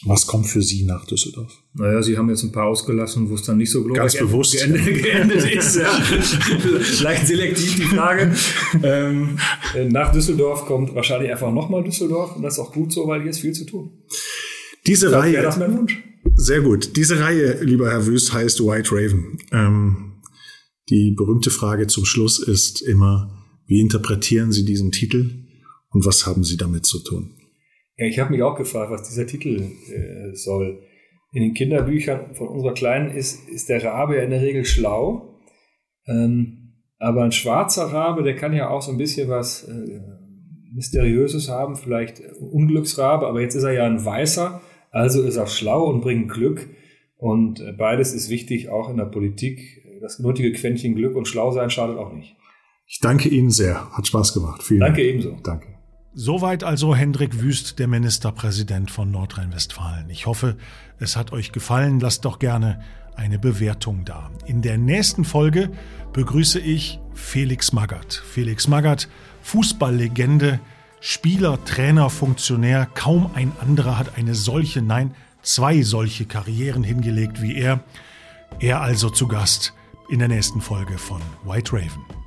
Was 0.06 0.28
kommt 0.28 0.48
für 0.48 0.62
Sie 0.62 0.84
nach 0.84 1.06
Düsseldorf? 1.06 1.52
Naja, 1.74 2.02
Sie 2.04 2.18
haben 2.18 2.30
jetzt 2.30 2.44
ein 2.44 2.52
paar 2.52 2.66
ausgelassen, 2.66 3.30
wo 3.30 3.36
es 3.36 3.44
dann 3.44 3.58
nicht 3.58 3.72
so 3.72 3.84
glorreich 3.84 4.14
Ganz 4.14 4.18
bewusst. 4.18 4.54
Geendet, 4.54 5.02
geendet 5.02 5.50
ist. 5.56 5.78
Ja. 5.78 5.98
Leicht 7.02 7.28
selektiv 7.28 7.76
die 7.78 7.84
Frage. 7.96 8.36
ähm, 8.84 9.38
nach 9.90 10.12
Düsseldorf 10.12 10.66
kommt 10.66 10.94
wahrscheinlich 10.94 11.32
einfach 11.32 11.52
nochmal 11.54 11.84
Düsseldorf 11.84 12.36
und 12.36 12.44
das 12.44 12.54
ist 12.56 12.60
auch 12.60 12.74
gut 12.74 12.92
so, 12.92 13.08
weil 13.08 13.22
hier 13.22 13.32
ist 13.32 13.40
viel 13.40 13.54
zu 13.54 13.66
tun. 13.66 13.92
Diese 14.88 15.10
das 15.10 15.22
Reihe. 15.22 15.42
Das 15.42 15.58
mein 15.58 15.78
Wunsch. 15.78 15.98
Sehr 16.36 16.62
gut. 16.62 16.96
Diese 16.98 17.20
Reihe, 17.20 17.64
lieber 17.64 17.90
Herr 17.90 18.06
Wüst, 18.06 18.34
heißt 18.34 18.60
White 18.62 18.90
Raven. 18.92 19.38
Ähm, 19.52 20.14
die 20.90 21.12
berühmte 21.12 21.50
Frage 21.50 21.88
zum 21.88 22.04
Schluss 22.04 22.40
ist 22.40 22.82
immer, 22.82 23.38
wie 23.68 23.80
interpretieren 23.80 24.52
Sie 24.52 24.66
diesen 24.66 24.92
Titel 24.92 25.46
und 25.92 26.06
was 26.06 26.26
haben 26.26 26.44
Sie 26.44 26.58
damit 26.58 26.86
zu 26.86 27.00
tun? 27.00 27.36
Ja, 27.98 28.08
ich 28.08 28.20
habe 28.20 28.32
mich 28.32 28.42
auch 28.42 28.56
gefragt, 28.56 28.92
was 28.92 29.08
dieser 29.08 29.28
Titel 29.28 29.62
äh, 29.62 30.34
soll. 30.34 30.82
In 31.32 31.42
den 31.42 31.54
Kinderbüchern 31.54 32.36
von 32.36 32.48
unserer 32.48 32.74
Kleinen 32.74 33.12
ist, 33.12 33.48
ist 33.50 33.70
der 33.70 33.84
Rabe 33.84 34.18
ja 34.18 34.24
in 34.24 34.30
der 34.30 34.42
Regel 34.42 34.66
schlau. 34.66 35.40
Ähm, 36.08 36.74
aber 37.00 37.24
ein 37.24 37.32
schwarzer 37.32 37.86
Rabe, 37.86 38.24
der 38.24 38.36
kann 38.36 38.54
ja 38.54 38.70
auch 38.70 38.82
so 38.82 38.92
ein 38.92 38.98
bisschen 38.98 39.30
was 39.30 39.64
äh, 39.68 40.00
Mysteriöses 40.74 41.50
haben, 41.50 41.76
vielleicht 41.76 42.22
Unglücksrabe, 42.40 43.28
aber 43.28 43.42
jetzt 43.42 43.56
ist 43.56 43.64
er 43.64 43.74
ja 43.74 43.86
ein 43.86 44.04
Weißer, 44.04 44.62
also 44.92 45.24
ist 45.24 45.36
er 45.36 45.48
schlau 45.48 45.84
und 45.86 46.02
bringt 46.02 46.32
Glück. 46.32 46.68
Und 47.18 47.62
äh, 47.62 47.74
beides 47.74 48.14
ist 48.14 48.30
wichtig, 48.30 48.70
auch 48.70 48.90
in 48.90 48.98
der 48.98 49.06
Politik. 49.06 49.82
Das 50.02 50.20
nötige 50.20 50.52
Quäntchen 50.52 50.96
Glück 50.96 51.16
und 51.16 51.28
Schlausein 51.28 51.70
schadet 51.70 51.98
auch 51.98 52.14
nicht. 52.14 52.36
Ich 52.86 53.00
danke 53.00 53.30
Ihnen 53.30 53.50
sehr. 53.50 53.90
Hat 53.92 54.06
Spaß 54.08 54.34
gemacht. 54.34 54.62
Vielen 54.62 54.82
Dank. 54.82 54.96
Danke 54.96 55.10
ebenso. 55.10 55.38
Danke. 55.44 55.73
Soweit 56.16 56.64
also 56.64 56.96
Hendrik 56.96 57.42
Wüst, 57.42 57.80
der 57.80 57.88
Ministerpräsident 57.88 58.92
von 58.92 59.10
Nordrhein-Westfalen. 59.10 60.12
Ich 60.12 60.28
hoffe, 60.28 60.58
es 61.00 61.16
hat 61.16 61.32
euch 61.32 61.52
gefallen. 61.52 62.00
Lasst 62.00 62.24
doch 62.26 62.38
gerne 62.38 62.84
eine 63.16 63.40
Bewertung 63.40 64.06
da. 64.06 64.30
In 64.46 64.62
der 64.62 64.78
nächsten 64.78 65.26
Folge 65.26 65.72
begrüße 66.14 66.60
ich 66.60 67.00
Felix 67.16 67.74
Magath. 67.74 68.14
Felix 68.14 68.68
Magath, 68.68 69.08
Fußballlegende, 69.42 70.60
Spieler, 71.00 71.64
Trainer, 71.66 72.12
Funktionär. 72.12 72.88
Kaum 72.94 73.32
ein 73.34 73.52
anderer 73.60 73.98
hat 73.98 74.16
eine 74.16 74.36
solche, 74.36 74.84
nein, 74.84 75.16
zwei 75.42 75.82
solche 75.82 76.26
Karrieren 76.26 76.84
hingelegt 76.84 77.42
wie 77.42 77.56
er. 77.56 77.84
Er 78.60 78.82
also 78.82 79.10
zu 79.10 79.28
Gast 79.28 79.74
in 80.12 80.20
der 80.20 80.28
nächsten 80.28 80.62
Folge 80.62 81.00
von 81.00 81.22
White 81.44 81.74
Raven. 81.74 82.23